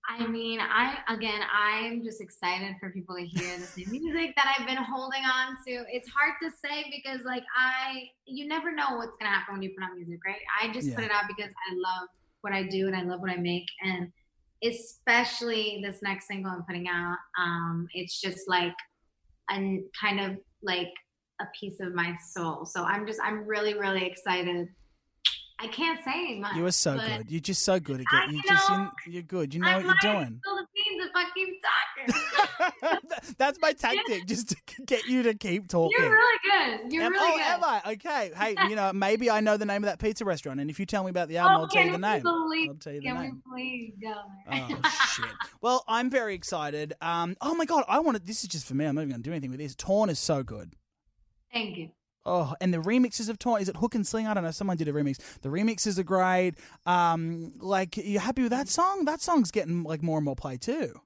I 0.05 0.27
mean, 0.27 0.59
I 0.59 0.97
again, 1.07 1.39
I'm 1.57 2.03
just 2.03 2.19
excited 2.19 2.75
for 2.81 2.89
people 2.89 3.15
to 3.15 3.25
hear 3.25 3.57
this 3.57 3.77
new 3.77 3.87
music 3.87 4.35
that 4.35 4.53
I've 4.59 4.67
been 4.67 4.75
holding 4.75 5.23
on 5.23 5.55
to. 5.65 5.85
It's 5.89 6.09
hard 6.09 6.33
to 6.41 6.49
say 6.49 6.91
because, 6.91 7.23
like, 7.23 7.43
I 7.57 8.09
you 8.25 8.49
never 8.49 8.73
know 8.75 8.97
what's 8.97 9.15
gonna 9.15 9.31
happen 9.31 9.53
when 9.53 9.63
you 9.63 9.69
put 9.69 9.85
out 9.85 9.95
music, 9.95 10.19
right? 10.27 10.41
I 10.61 10.73
just 10.73 10.93
put 10.93 11.05
it 11.05 11.11
out 11.11 11.23
because 11.29 11.51
I 11.71 11.73
love 11.73 12.09
what 12.41 12.51
I 12.51 12.63
do 12.63 12.87
and 12.87 12.97
I 12.97 13.03
love 13.03 13.21
what 13.21 13.31
I 13.31 13.37
make, 13.37 13.67
and 13.81 14.11
especially 14.63 15.81
this 15.83 15.99
next 16.01 16.27
single 16.27 16.51
I'm 16.51 16.63
putting 16.63 16.87
out. 16.87 17.17
Um, 17.39 17.87
it's 17.93 18.19
just 18.19 18.47
like 18.47 18.73
a 19.51 19.81
kind 19.99 20.19
of 20.19 20.37
like 20.61 20.91
a 21.41 21.45
piece 21.59 21.79
of 21.79 21.93
my 21.93 22.15
soul. 22.31 22.65
So 22.65 22.83
I'm 22.83 23.05
just, 23.05 23.19
I'm 23.23 23.45
really, 23.45 23.73
really 23.73 24.05
excited. 24.05 24.67
I 25.59 25.67
can't 25.67 26.03
say 26.03 26.39
much. 26.39 26.55
You 26.55 26.65
are 26.65 26.71
so 26.71 26.97
good. 26.97 27.29
You're 27.29 27.39
just 27.39 27.63
so 27.63 27.79
good 27.79 28.01
at 28.01 28.05
I 28.11 28.19
getting. 28.21 28.35
You 28.35 28.43
just 28.47 28.69
know. 28.69 28.89
you, 29.05 29.13
you're 29.13 29.21
good. 29.23 29.53
You 29.53 29.61
know 29.61 29.67
I 29.67 29.75
what 29.77 29.85
you're 29.85 30.13
doing. 30.13 30.39
spill 30.43 30.55
the 30.57 30.67
beans 30.73 31.05
if 31.05 31.11
I 31.15 31.23
keep 31.33 31.47
talking. 31.47 31.92
That's 33.37 33.59
my 33.59 33.73
tactic, 33.73 34.25
just 34.27 34.49
to 34.49 34.55
get 34.85 35.05
you 35.05 35.23
to 35.23 35.33
keep 35.33 35.67
talking. 35.69 35.95
You're 35.97 36.11
really 36.11 36.39
good. 36.43 36.93
You're 36.93 37.03
Am- 37.03 37.11
really 37.11 37.31
oh, 37.33 37.37
good. 37.37 37.45
am 37.45 37.63
I? 37.63 37.81
Okay. 37.93 38.31
Hey, 38.35 38.55
you 38.69 38.75
know, 38.75 38.91
maybe 38.93 39.29
I 39.29 39.39
know 39.39 39.57
the 39.57 39.65
name 39.65 39.83
of 39.83 39.89
that 39.89 39.99
pizza 39.99 40.25
restaurant, 40.25 40.59
and 40.59 40.69
if 40.69 40.79
you 40.79 40.85
tell 40.85 41.03
me 41.03 41.09
about 41.09 41.27
the 41.27 41.37
album, 41.37 41.57
oh, 41.57 41.61
I'll 41.61 41.67
tell 41.67 41.85
you 41.85 41.91
the 41.91 41.97
name. 41.97 42.21
Believe, 42.23 42.69
I'll 42.69 42.75
tell 42.75 42.93
you 42.93 43.01
the 43.01 43.07
can 43.07 43.21
name. 43.21 43.41
we 43.55 43.61
please 43.63 43.93
go 44.01 44.13
there? 44.49 44.67
Oh 44.69 44.89
shit! 45.15 45.31
Well, 45.61 45.83
I'm 45.87 46.09
very 46.09 46.35
excited. 46.35 46.93
Um, 47.01 47.35
oh 47.41 47.55
my 47.55 47.65
god, 47.65 47.83
I 47.87 47.99
wanted. 47.99 48.25
This 48.25 48.43
is 48.43 48.49
just 48.49 48.67
for 48.67 48.75
me. 48.75 48.85
I'm 48.85 48.95
not 48.95 49.01
even 49.01 49.11
going 49.11 49.23
to 49.23 49.29
do 49.29 49.33
anything 49.33 49.51
with 49.51 49.59
this. 49.59 49.75
Torn 49.75 50.09
is 50.09 50.19
so 50.19 50.43
good. 50.43 50.73
Thank 51.51 51.77
you. 51.77 51.89
Oh, 52.25 52.55
and 52.61 52.73
the 52.73 52.77
remixes 52.77 53.29
of 53.29 53.37
Torn. 53.37 53.61
Is 53.61 53.67
it 53.69 53.75
Hook 53.75 53.95
and 53.95 54.07
Sling? 54.07 54.27
I 54.27 54.33
don't 54.33 54.43
know. 54.43 54.51
Someone 54.51 54.77
did 54.77 54.87
a 54.87 54.93
remix. 54.93 55.17
The 55.41 55.49
remixes 55.49 55.99
are 55.99 56.03
great. 56.03 56.55
Um, 56.85 57.53
like, 57.59 57.97
you 57.97 58.19
happy 58.19 58.43
with 58.43 58.51
that 58.51 58.69
song? 58.69 59.05
That 59.05 59.21
song's 59.21 59.51
getting 59.51 59.83
like 59.83 60.01
more 60.01 60.17
and 60.17 60.25
more 60.25 60.35
play 60.35 60.57
too. 60.57 61.01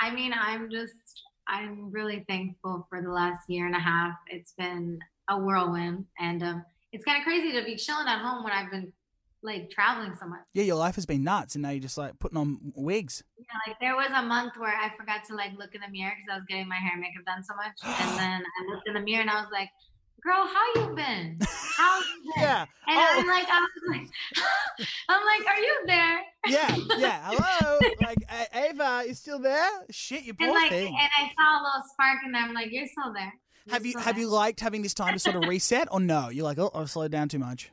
I 0.00 0.10
mean, 0.10 0.32
I'm 0.32 0.70
just, 0.70 1.22
I'm 1.46 1.90
really 1.90 2.24
thankful 2.28 2.86
for 2.88 3.02
the 3.02 3.10
last 3.10 3.40
year 3.48 3.66
and 3.66 3.74
a 3.74 3.80
half. 3.80 4.14
It's 4.28 4.52
been 4.52 4.98
a 5.28 5.38
whirlwind, 5.38 6.06
and 6.18 6.42
um, 6.42 6.64
it's 6.92 7.04
kind 7.04 7.18
of 7.18 7.24
crazy 7.24 7.52
to 7.52 7.64
be 7.64 7.76
chilling 7.76 8.06
at 8.06 8.20
home 8.20 8.44
when 8.44 8.52
I've 8.52 8.70
been 8.70 8.92
like 9.42 9.70
traveling 9.70 10.14
so 10.18 10.26
much. 10.26 10.40
Yeah, 10.52 10.64
your 10.64 10.76
life 10.76 10.94
has 10.96 11.06
been 11.06 11.22
nuts, 11.22 11.54
and 11.54 11.62
now 11.62 11.70
you're 11.70 11.80
just 11.80 11.98
like 11.98 12.18
putting 12.18 12.38
on 12.38 12.58
wigs. 12.74 13.22
Yeah, 13.38 13.44
like 13.66 13.76
there 13.80 13.96
was 13.96 14.10
a 14.14 14.22
month 14.22 14.54
where 14.56 14.74
I 14.76 14.90
forgot 14.96 15.24
to 15.28 15.34
like 15.34 15.52
look 15.58 15.74
in 15.74 15.80
the 15.80 15.90
mirror 15.90 16.12
because 16.16 16.32
I 16.32 16.36
was 16.36 16.44
getting 16.48 16.68
my 16.68 16.76
hair 16.76 16.92
and 16.92 17.00
makeup 17.00 17.24
done 17.24 17.44
so 17.44 17.54
much, 17.54 17.76
and 17.84 18.10
then 18.18 18.42
I 18.42 18.74
looked 18.74 18.88
in 18.88 18.94
the 18.94 19.00
mirror 19.00 19.22
and 19.22 19.30
I 19.30 19.40
was 19.40 19.50
like, 19.52 19.70
"Girl, 20.22 20.46
how 20.46 20.80
you 20.80 20.94
been? 20.94 21.38
How 21.76 21.98
you 22.00 22.32
been?" 22.34 22.42
Yeah. 22.42 22.62
And 22.86 22.98
Oh. 22.98 23.16
I'm 23.20 23.26
like, 23.26 23.46
I 23.48 23.60
was 23.60 23.98
like, 23.98 24.08
I'm 25.08 25.24
like, 25.24 25.46
are 25.48 25.60
you 25.60 25.76
there? 25.86 26.20
Yeah, 26.46 26.76
yeah. 26.98 27.20
Hello, 27.32 27.78
like 28.02 28.18
Ava, 28.54 29.04
you 29.06 29.14
still 29.14 29.38
there? 29.38 29.68
Shit, 29.90 30.24
you 30.24 30.34
poor 30.34 30.46
And 30.48 30.54
like, 30.56 30.70
thing. 30.70 30.88
and 30.98 31.10
I 31.18 31.30
saw 31.36 31.60
a 31.60 31.62
little 31.62 31.82
spark, 31.92 32.18
and 32.24 32.36
I'm 32.36 32.52
like, 32.54 32.72
you're 32.72 32.86
still 32.86 33.12
there. 33.12 33.32
You're 33.66 33.72
Have 33.74 33.86
you 33.86 33.98
have 33.98 34.14
there." 34.16 34.24
you 34.24 34.28
liked 34.28 34.60
having 34.60 34.82
this 34.82 34.94
time 34.94 35.12
to 35.14 35.18
sort 35.18 35.36
of 35.36 35.42
reset, 35.48 35.88
or 35.90 36.00
no? 36.00 36.28
You're 36.30 36.44
like, 36.44 36.58
oh, 36.58 36.70
I've 36.74 36.90
slowed 36.90 37.10
down 37.12 37.28
too 37.28 37.38
much. 37.38 37.70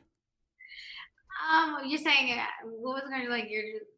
Um, 1.50 1.78
you're 1.86 1.98
saying 2.00 2.38
uh, 2.38 2.44
what 2.66 2.94
was 2.94 3.02
it 3.04 3.10
going 3.10 3.20
to 3.22 3.26
be 3.26 3.32
like? 3.32 3.50
You're 3.50 3.78
just 3.78 3.90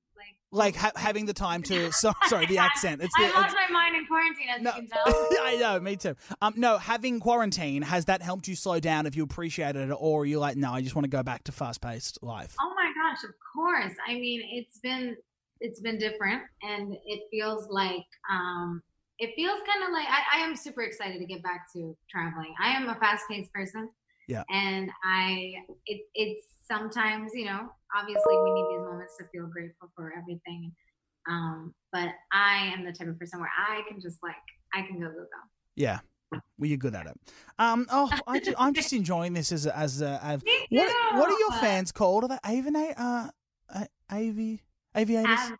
like. 0.50 0.76
Ha- 0.76 0.92
having 0.96 1.26
the 1.26 1.32
time 1.34 1.62
to. 1.64 1.90
So, 1.98 2.12
sorry, 2.26 2.46
the 2.46 2.58
accent. 2.58 3.02
It's 3.02 3.14
the. 3.16 3.24
I 3.24 3.40
lost 3.40 3.54
my 3.54 3.72
mind 3.72 3.96
in 3.96 4.06
quarantine, 4.06 4.46
as 4.54 4.62
no, 4.62 4.70
you 4.76 4.82
can 4.82 4.88
tell. 5.04 5.28
I 5.42 5.56
know, 5.60 5.80
me 5.80 5.96
too. 5.96 6.14
Um, 6.40 6.54
no, 6.56 6.78
having 6.78 7.20
quarantine 7.20 7.82
has 7.82 8.04
that 8.06 8.22
helped 8.22 8.46
you 8.48 8.54
slow 8.56 8.78
down? 8.80 9.06
If 9.06 9.16
you 9.16 9.24
appreciated 9.24 9.90
it, 9.90 9.96
or 9.98 10.22
are 10.22 10.26
you 10.26 10.38
like, 10.38 10.56
no, 10.56 10.72
I 10.72 10.82
just 10.82 10.94
want 10.94 11.04
to 11.04 11.10
go 11.10 11.22
back 11.22 11.44
to 11.44 11.52
fast 11.52 11.80
paced 11.80 12.22
life? 12.22 12.54
Oh 12.60 12.72
my 12.74 12.92
gosh, 12.94 13.24
of 13.24 13.30
course. 13.54 13.94
I 14.06 14.14
mean, 14.14 14.42
it's 14.52 14.78
been 14.78 15.16
it's 15.60 15.80
been 15.80 15.98
different 15.98 16.42
and 16.62 16.94
it 17.04 17.22
feels 17.30 17.66
like 17.68 18.06
um 18.30 18.80
it 19.18 19.34
feels 19.34 19.58
kind 19.66 19.82
of 19.84 19.92
like 19.92 20.06
I, 20.08 20.38
I 20.38 20.44
am 20.44 20.54
super 20.54 20.82
excited 20.82 21.18
to 21.18 21.26
get 21.26 21.42
back 21.42 21.72
to 21.72 21.96
traveling. 22.08 22.54
I 22.62 22.68
am 22.76 22.88
a 22.88 22.94
fast 22.94 23.24
paced 23.28 23.52
person. 23.52 23.88
Yeah. 24.28 24.44
And 24.50 24.90
I 25.04 25.54
it 25.86 26.02
it's 26.14 26.46
sometimes, 26.70 27.32
you 27.34 27.46
know, 27.46 27.68
obviously 27.96 28.36
we 28.44 28.50
need 28.52 28.66
these 28.70 28.84
moments 28.84 29.16
to 29.18 29.24
feel 29.32 29.46
grateful 29.46 29.90
for 29.96 30.12
everything. 30.16 30.72
Um, 31.28 31.74
but 31.92 32.08
I 32.32 32.72
am 32.74 32.84
the 32.84 32.92
type 32.92 33.08
of 33.08 33.18
person 33.18 33.40
where 33.40 33.50
I 33.56 33.82
can 33.88 34.00
just 34.00 34.18
like 34.22 34.34
I 34.74 34.82
can 34.82 35.00
go 35.00 35.06
go 35.08 35.14
go. 35.14 35.42
Yeah. 35.76 36.00
Well, 36.30 36.68
you're 36.68 36.76
good 36.76 36.94
at 36.94 37.06
it. 37.06 37.18
Um, 37.58 37.86
oh, 37.90 38.10
I 38.26 38.40
I'm 38.58 38.74
just 38.74 38.92
enjoying 39.00 39.32
this 39.32 39.50
as 39.50 39.66
a, 39.66 39.76
as 39.76 40.02
a, 40.02 40.20
as 40.22 40.42
what 40.68 41.14
what 41.14 41.30
are 41.30 41.38
your 41.38 41.52
fans 41.52 41.92
called? 41.92 42.24
Are 42.24 42.28
they 42.28 42.36
avina 42.44 42.94
uh, 42.98 43.28
uh 43.74 43.84
avi 44.10 44.62
aviators? 44.94 45.38
Avatar. 45.38 45.58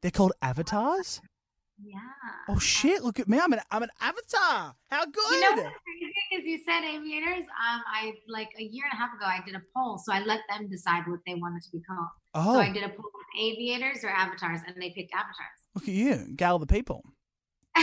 They're 0.00 0.10
called 0.10 0.32
avatars. 0.40 1.20
Yeah. 1.82 1.98
Oh 2.48 2.58
shit! 2.58 3.02
Look 3.02 3.18
at 3.20 3.28
me. 3.28 3.38
I'm 3.38 3.52
an 3.52 3.60
I'm 3.70 3.82
an 3.82 3.90
avatar. 4.00 4.74
How 4.90 5.04
good? 5.06 5.30
You 5.32 5.40
know 5.40 5.62
what's 5.62 5.76
crazy 5.84 6.12
is 6.32 6.44
you 6.44 6.58
said 6.64 6.82
aviators. 6.84 7.44
Um, 7.44 7.80
I 7.86 8.12
like 8.28 8.48
a 8.58 8.62
year 8.62 8.84
and 8.90 8.92
a 8.92 8.96
half 9.02 9.14
ago, 9.14 9.24
I 9.24 9.40
did 9.44 9.54
a 9.54 9.62
poll, 9.74 9.98
so 9.98 10.12
I 10.12 10.20
let 10.20 10.40
them 10.48 10.68
decide 10.68 11.04
what 11.06 11.20
they 11.26 11.34
wanted 11.34 11.62
to 11.62 11.70
be 11.72 11.80
called. 11.82 12.08
oh, 12.34 12.54
So 12.54 12.60
I 12.60 12.70
did 12.72 12.82
a 12.84 12.88
poll 12.90 13.10
with 13.14 13.40
aviators 13.42 14.04
or 14.04 14.10
avatars, 14.10 14.60
and 14.66 14.76
they 14.80 14.90
picked 14.90 15.12
avatars. 15.14 15.58
look 15.74 15.84
at 15.84 15.94
you, 15.94 16.26
gal 16.36 16.58
the 16.58 16.66
people. 16.66 17.04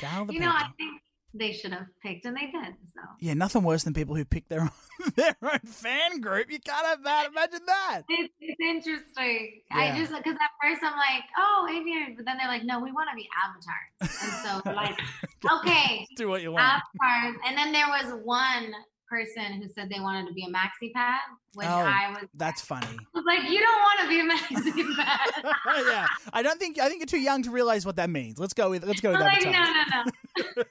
Gal 0.00 0.24
the 0.24 0.32
you 0.32 0.40
people. 0.40 0.46
know, 0.46 0.50
I 0.52 0.68
think 0.76 1.00
they 1.34 1.52
should 1.52 1.72
have 1.72 1.86
picked, 2.02 2.24
and 2.26 2.36
they 2.36 2.46
did. 2.50 2.74
So 2.94 3.00
Yeah, 3.20 3.34
nothing 3.34 3.62
worse 3.62 3.84
than 3.84 3.94
people 3.94 4.14
who 4.14 4.24
pick 4.24 4.48
their 4.48 4.60
own, 4.62 4.70
their 5.16 5.34
own 5.42 5.60
fan 5.66 6.20
group. 6.20 6.50
You 6.50 6.58
can't 6.60 6.86
have 6.86 7.02
that. 7.04 7.28
Imagine 7.28 7.60
that. 7.66 8.02
it's, 8.08 8.32
it's 8.40 8.60
interesting. 8.60 9.62
Yeah. 9.70 9.76
I 9.76 9.98
just 9.98 10.12
because 10.12 10.34
at 10.34 10.50
first 10.62 10.82
I'm 10.82 10.96
like, 10.96 11.24
oh, 11.38 11.68
aviators, 11.70 12.14
but 12.16 12.24
then 12.26 12.36
they're 12.38 12.48
like, 12.48 12.64
no, 12.64 12.80
we 12.80 12.92
want 12.92 13.08
to 13.10 13.16
be 13.16 13.28
avatars, 13.32 14.22
and 14.22 14.32
so 14.64 14.70
like, 14.72 14.98
okay, 15.60 16.06
Do 16.16 16.28
what 16.28 16.42
you 16.42 16.52
want. 16.52 16.64
avatars. 16.64 17.40
And 17.46 17.56
then 17.56 17.72
there 17.72 17.88
was 17.88 18.20
one 18.24 18.72
person 19.12 19.60
who 19.60 19.68
said 19.68 19.90
they 19.90 20.00
wanted 20.00 20.26
to 20.28 20.32
be 20.32 20.44
a 20.44 20.48
maxi 20.48 20.92
pad, 20.92 21.20
which 21.54 21.66
Oh. 21.66 21.70
I 21.70 22.10
was, 22.18 22.28
That's 22.34 22.60
funny. 22.62 22.86
I 23.14 23.18
was 23.18 23.24
like, 23.26 23.50
you 23.50 23.60
don't 23.60 23.80
want 23.80 24.00
to 24.00 24.08
be 24.08 24.20
a 24.20 24.24
maxi 24.24 24.96
pad. 24.96 25.44
yeah, 25.86 26.06
I 26.32 26.42
don't 26.42 26.58
think 26.58 26.78
I 26.80 26.88
think 26.88 27.00
you're 27.00 27.06
too 27.06 27.20
young 27.20 27.42
to 27.42 27.50
realize 27.50 27.84
what 27.84 27.96
that 27.96 28.08
means. 28.10 28.38
Let's 28.38 28.54
go 28.54 28.70
with 28.70 28.84
let's 28.84 29.00
go 29.00 29.10
with 29.12 29.20
I'm 29.20 29.26
like, 29.26 29.44
no, 29.44 29.50
no, 29.52 30.04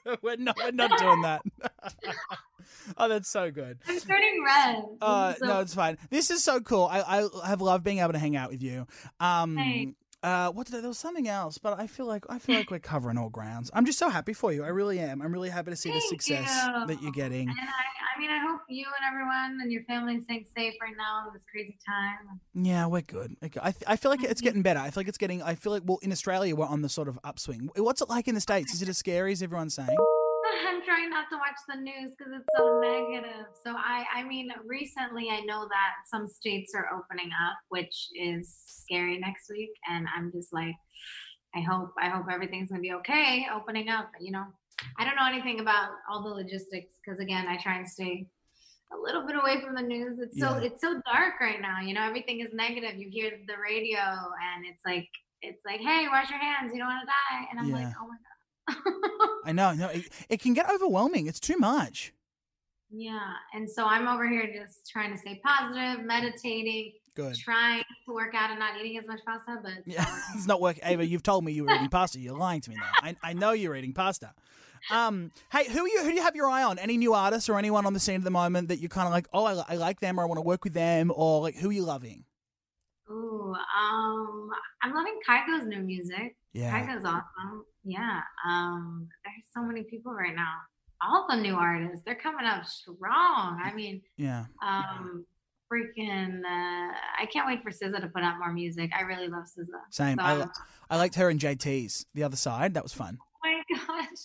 no. 0.08 0.16
we're 0.24 0.38
not 0.38 0.58
we're 0.58 0.72
not 0.72 0.98
doing 0.98 1.22
that. 1.22 1.42
oh, 2.98 3.08
that's 3.08 3.30
so 3.30 3.52
good. 3.52 3.78
I'm 3.88 4.00
turning 4.00 4.44
red. 4.46 4.84
Uh, 5.02 5.34
So- 5.36 5.46
no, 5.46 5.60
it's 5.60 5.74
fine. 5.76 5.98
This 6.10 6.32
is 6.32 6.44
so 6.44 6.60
cool. 6.62 6.86
I, 6.86 7.02
I 7.46 7.48
have 7.48 7.62
loved 7.62 7.84
being 7.84 8.00
able 8.00 8.14
to 8.14 8.20
hang 8.20 8.36
out 8.36 8.50
with 8.52 8.62
you. 8.64 8.88
Um, 9.20 9.56
Thanks. 9.56 9.98
Uh, 10.24 10.52
what 10.52 10.68
did 10.68 10.76
I, 10.76 10.82
there 10.82 10.88
was 10.90 11.00
something 11.00 11.28
else, 11.28 11.58
but 11.58 11.80
I 11.80 11.88
feel 11.88 12.06
like 12.06 12.26
I 12.30 12.38
feel 12.40 12.56
like 12.56 12.70
we're 12.70 12.80
covering 12.80 13.18
all 13.18 13.30
grounds. 13.30 13.72
I'm 13.74 13.86
just 13.86 13.98
so 13.98 14.10
happy 14.10 14.34
for 14.34 14.54
you. 14.54 14.64
I 14.64 14.68
really 14.68 15.00
am. 15.00 15.22
I'm 15.22 15.34
really 15.34 15.50
happy 15.50 15.72
to 15.72 15.76
see 15.76 15.92
the 15.92 16.02
success 16.02 16.68
you. 16.68 16.88
that 16.88 17.02
you're 17.02 17.12
getting. 17.12 17.50
And 17.50 17.58
I, 17.58 18.16
I 18.16 18.20
mean, 18.20 18.30
I 18.30 18.40
hope 18.40 18.62
you 18.70 18.86
and 18.86 19.12
everyone 19.12 19.60
and 19.62 19.72
your 19.72 19.84
family 19.84 20.16
is 20.16 20.24
staying 20.24 20.46
safe 20.56 20.76
right 20.82 20.94
now 20.98 21.28
in 21.28 21.34
this 21.34 21.44
crazy 21.52 21.78
time. 21.86 22.40
Yeah, 22.54 22.86
we're 22.86 23.02
good. 23.02 23.36
I, 23.62 23.74
I 23.88 23.96
feel 23.96 24.12
like 24.12 24.24
it's 24.24 24.42
getting 24.42 24.62
better. 24.62 24.80
I 24.80 24.92
feel 24.92 25.02
like 25.02 25.08
it's 25.08 25.18
getting. 25.18 25.42
I 25.42 25.56
feel 25.56 25.72
like 25.72 25.84
well, 25.86 26.00
in 26.04 26.12
Australia 26.12 26.56
we're 26.56 26.68
on 26.68 26.82
the 26.82 26.90
sort 26.90 27.08
of 27.08 27.18
upswing. 27.24 27.70
What's 27.76 28.02
it 28.02 28.10
like 28.10 28.28
in 28.28 28.36
the 28.36 28.42
states? 28.42 28.74
Is 28.74 28.82
it 28.82 28.90
as 28.90 28.98
scary 28.98 29.32
as 29.32 29.42
everyone's 29.42 29.74
saying? 29.74 29.98
I'm 30.82 30.88
trying 30.88 31.10
not 31.10 31.30
to 31.32 31.38
watch 31.38 31.58
the 31.68 31.76
news 31.76 32.12
because 32.18 32.34
it's 32.34 32.48
so 32.58 32.80
negative. 32.80 33.46
So 33.64 33.76
I, 33.76 34.04
I 34.16 34.24
mean, 34.24 34.50
recently 34.66 35.30
I 35.30 35.42
know 35.42 35.68
that 35.70 35.94
some 36.10 36.28
states 36.28 36.74
are 36.76 36.88
opening 36.94 37.30
up, 37.48 37.58
which 37.70 38.08
is 38.16 38.56
scary 38.66 39.20
next 39.20 39.50
week, 39.50 39.70
and 39.90 40.08
I'm 40.16 40.32
just 40.32 40.52
like, 40.52 40.76
I 41.56 41.62
hope, 41.62 41.94
I 42.02 42.10
hope 42.10 42.26
everything's 42.32 42.70
gonna 42.70 42.82
be 42.82 42.94
okay 42.94 43.46
opening 43.54 43.90
up. 43.90 44.10
You 44.20 44.32
know, 44.32 44.46
I 44.98 45.06
don't 45.06 45.16
know 45.16 45.28
anything 45.28 45.60
about 45.60 45.90
all 46.10 46.24
the 46.24 46.30
logistics 46.30 46.94
because 47.06 47.20
again, 47.20 47.48
I 47.48 47.58
try 47.58 47.78
and 47.78 47.88
stay 47.88 48.26
a 48.94 48.98
little 48.98 49.26
bit 49.26 49.36
away 49.36 49.62
from 49.62 49.76
the 49.76 49.82
news. 49.84 50.20
It's 50.20 50.40
so, 50.40 50.50
Yeah. 50.58 50.62
it's 50.64 50.82
so 50.82 51.00
dark 51.06 51.40
right 51.40 51.62
now. 51.62 51.80
You 51.82 51.94
know, 51.94 52.02
everything 52.04 52.40
is 52.42 52.50
negative. 52.54 52.98
You 52.98 53.08
hear 53.10 53.32
the 53.48 53.56
radio, 53.62 54.00
and 54.02 54.66
it's 54.66 54.82
like, 54.86 55.08
it's 55.44 55.62
like, 55.66 55.80
hey, 55.80 56.08
wash 56.12 56.30
your 56.30 56.40
hands. 56.40 56.72
You 56.74 56.80
don't 56.80 56.88
want 56.90 57.02
to 57.02 57.08
die. 57.08 57.48
And 57.52 57.60
I'm 57.60 57.72
like, 57.72 57.94
oh 58.02 58.08
my 58.08 58.16
god. 58.16 58.31
I 59.46 59.52
know. 59.52 59.74
No, 59.74 59.88
it, 59.90 60.06
it 60.30 60.42
can 60.42 60.54
get 60.54 60.70
overwhelming. 60.70 61.28
It's 61.28 61.40
too 61.40 61.58
much. 61.58 62.14
Yeah. 62.90 63.20
And 63.54 63.70
so 63.70 63.86
I'm 63.86 64.08
over 64.08 64.28
here 64.28 64.52
just 64.54 64.90
trying 64.90 65.12
to 65.12 65.18
stay 65.18 65.42
positive, 65.44 66.06
meditating, 66.06 66.94
Good. 67.16 67.38
trying 67.38 67.84
to 68.06 68.14
work 68.14 68.34
out 68.36 68.50
and 68.52 68.60
not 68.60 68.78
eating 68.80 68.98
as 68.98 69.08
much 69.08 69.22
pasta, 69.26 69.60
but 69.64 69.74
Yeah, 69.86 70.06
it's 70.36 70.48
not 70.48 70.62
working. 70.62 70.84
Ava, 70.86 71.06
you've 71.06 71.24
told 71.24 71.44
me 71.46 71.54
you 71.54 71.64
were 71.64 71.74
eating 71.74 71.90
pasta. 71.92 72.20
You're 72.20 72.38
lying 72.38 72.62
to 72.62 72.70
me 72.70 72.76
now. 72.76 72.92
I, 73.02 73.16
I 73.24 73.34
know 73.34 73.52
you're 73.52 73.76
eating 73.76 73.94
pasta. 73.94 74.34
Um, 74.90 75.32
hey, 75.52 75.70
who 75.70 75.86
are 75.86 75.88
you? 75.88 76.02
Who 76.02 76.10
do 76.10 76.16
you 76.16 76.24
have 76.24 76.36
your 76.36 76.48
eye 76.50 76.64
on? 76.64 76.80
Any 76.80 76.98
new 76.98 77.14
artists 77.14 77.48
or 77.50 77.60
anyone 77.60 77.86
on 77.86 77.94
the 77.94 78.00
scene 78.00 78.16
at 78.16 78.24
the 78.24 78.32
moment 78.32 78.70
that 78.70 78.80
you're 78.80 78.90
kind 78.90 79.06
of 79.08 79.14
like, 79.14 79.28
oh, 79.32 79.46
I, 79.46 79.74
I 79.74 79.76
like 79.76 80.00
them, 80.00 80.20
or 80.20 80.24
I 80.24 80.26
want 80.26 80.38
to 80.40 80.42
work 80.42 80.64
with 80.64 80.74
them, 80.74 81.12
or 81.16 81.40
like 81.42 81.56
who 81.56 81.70
are 81.70 81.74
you 81.74 81.84
loving? 81.84 82.26
Ooh, 83.12 83.54
um, 83.54 84.50
I'm 84.82 84.94
loving 84.94 85.20
Kygo's 85.28 85.68
new 85.68 85.82
music. 85.82 86.36
Yeah, 86.54 86.72
Kygo's 86.72 87.06
awesome. 87.06 87.66
Yeah. 87.84 88.22
Um, 88.48 89.08
there's 89.24 89.46
so 89.54 89.62
many 89.64 89.84
people 89.84 90.14
right 90.14 90.36
now. 90.36 90.54
All 91.04 91.26
the 91.30 91.36
new 91.36 91.56
artists, 91.56 92.04
they're 92.06 92.16
coming 92.16 92.46
up 92.46 92.66
strong. 92.66 93.60
I 93.64 93.74
mean, 93.74 94.02
yeah. 94.18 94.46
um, 94.62 95.26
freaking, 95.72 96.42
uh, 96.42 96.94
I 97.20 97.26
can't 97.34 97.48
wait 97.48 97.64
for 97.64 97.72
SZA 97.72 98.02
to 98.02 98.08
put 98.08 98.24
out 98.24 98.38
more 98.38 98.54
music. 98.54 98.92
I 98.96 99.02
really 99.02 99.28
love 99.28 99.46
SZA. 99.46 99.66
Same. 99.90 100.18
So 100.20 100.24
I, 100.24 100.36
li- 100.36 100.52
I 100.92 100.98
liked 100.98 101.16
her 101.16 101.30
and 101.30 101.40
JT's 101.40 102.06
the 102.14 102.24
other 102.24 102.36
side. 102.36 102.76
That 102.76 102.84
was 102.84 102.94
fun. 102.94 103.18
Oh 103.44 103.50
my 103.50 103.62
gosh. 103.88 104.18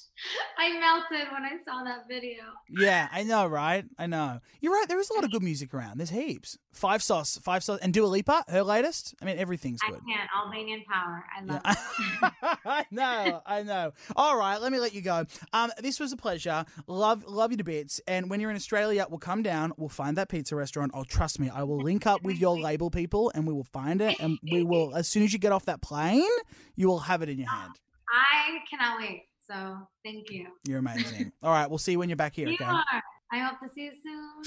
I 0.58 0.78
melted 0.78 1.32
when 1.32 1.42
I 1.42 1.56
saw 1.64 1.82
that 1.84 2.06
video. 2.08 2.42
Yeah, 2.68 3.08
I 3.10 3.22
know, 3.22 3.46
right? 3.46 3.84
I 3.98 4.06
know. 4.06 4.40
You're 4.60 4.72
right. 4.74 4.86
There 4.88 5.00
is 5.00 5.08
a 5.10 5.14
lot 5.14 5.24
of 5.24 5.30
good 5.30 5.42
music 5.42 5.72
around. 5.72 5.98
There's 5.98 6.10
heaps. 6.10 6.58
Five 6.72 7.02
sauce, 7.02 7.38
five 7.42 7.64
sauce, 7.64 7.78
and 7.80 7.94
Dua 7.94 8.06
Lipa, 8.06 8.44
her 8.48 8.62
latest. 8.62 9.14
I 9.22 9.24
mean, 9.24 9.38
everything's 9.38 9.80
good. 9.80 10.00
I 10.06 10.12
can't. 10.16 10.30
Albanian 10.36 10.82
power. 10.90 11.24
I 11.34 11.42
love 11.44 11.62
Yeah. 11.64 12.30
it. 12.52 12.58
I 12.66 12.84
know, 12.90 13.42
I 13.46 13.62
know. 13.62 13.92
All 14.14 14.36
right, 14.36 14.60
let 14.60 14.70
me 14.72 14.78
let 14.78 14.92
you 14.94 15.00
go. 15.00 15.24
Um, 15.54 15.70
this 15.78 15.98
was 15.98 16.12
a 16.12 16.16
pleasure. 16.16 16.64
Love, 16.86 17.24
love 17.26 17.50
you 17.52 17.56
to 17.56 17.64
bits. 17.64 18.00
And 18.06 18.28
when 18.28 18.40
you're 18.40 18.50
in 18.50 18.56
Australia, 18.56 19.06
we'll 19.08 19.18
come 19.18 19.42
down. 19.42 19.72
We'll 19.78 19.88
find 19.88 20.16
that 20.18 20.28
pizza 20.28 20.54
restaurant. 20.54 20.92
Oh, 20.94 21.04
trust 21.04 21.40
me, 21.40 21.48
I 21.48 21.62
will 21.62 21.78
link 21.78 22.06
up 22.06 22.22
with 22.22 22.38
your 22.38 22.58
label 22.60 22.90
people, 22.90 23.32
and 23.34 23.46
we 23.46 23.54
will 23.54 23.64
find 23.64 24.02
it. 24.02 24.20
And 24.20 24.38
we 24.50 24.62
will, 24.62 24.94
as 24.94 25.08
soon 25.08 25.22
as 25.22 25.32
you 25.32 25.38
get 25.38 25.52
off 25.52 25.64
that 25.64 25.80
plane, 25.80 26.28
you 26.74 26.88
will 26.88 26.98
have 27.00 27.22
it 27.22 27.30
in 27.30 27.38
your 27.38 27.48
hand. 27.48 27.72
I 28.10 28.58
cannot 28.70 28.98
wait. 29.00 29.24
So 29.48 29.76
thank 30.04 30.30
you. 30.30 30.46
You're 30.66 30.78
amazing. 30.78 31.32
All 31.42 31.52
right, 31.52 31.68
we'll 31.68 31.78
see 31.78 31.92
you 31.92 31.98
when 31.98 32.08
you're 32.08 32.16
back 32.16 32.34
here. 32.34 32.48
You 32.48 32.54
Okay. 32.54 32.64
are. 32.64 33.02
I 33.32 33.38
hope 33.38 33.58
to 33.60 33.68
see 33.74 33.84
you 33.84 33.92
soon. 34.02 34.42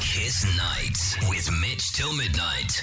Kiss 0.00 0.44
Nights 0.56 1.16
with 1.28 1.50
Mitch 1.60 1.92
till 1.92 2.14
midnight. 2.14 2.82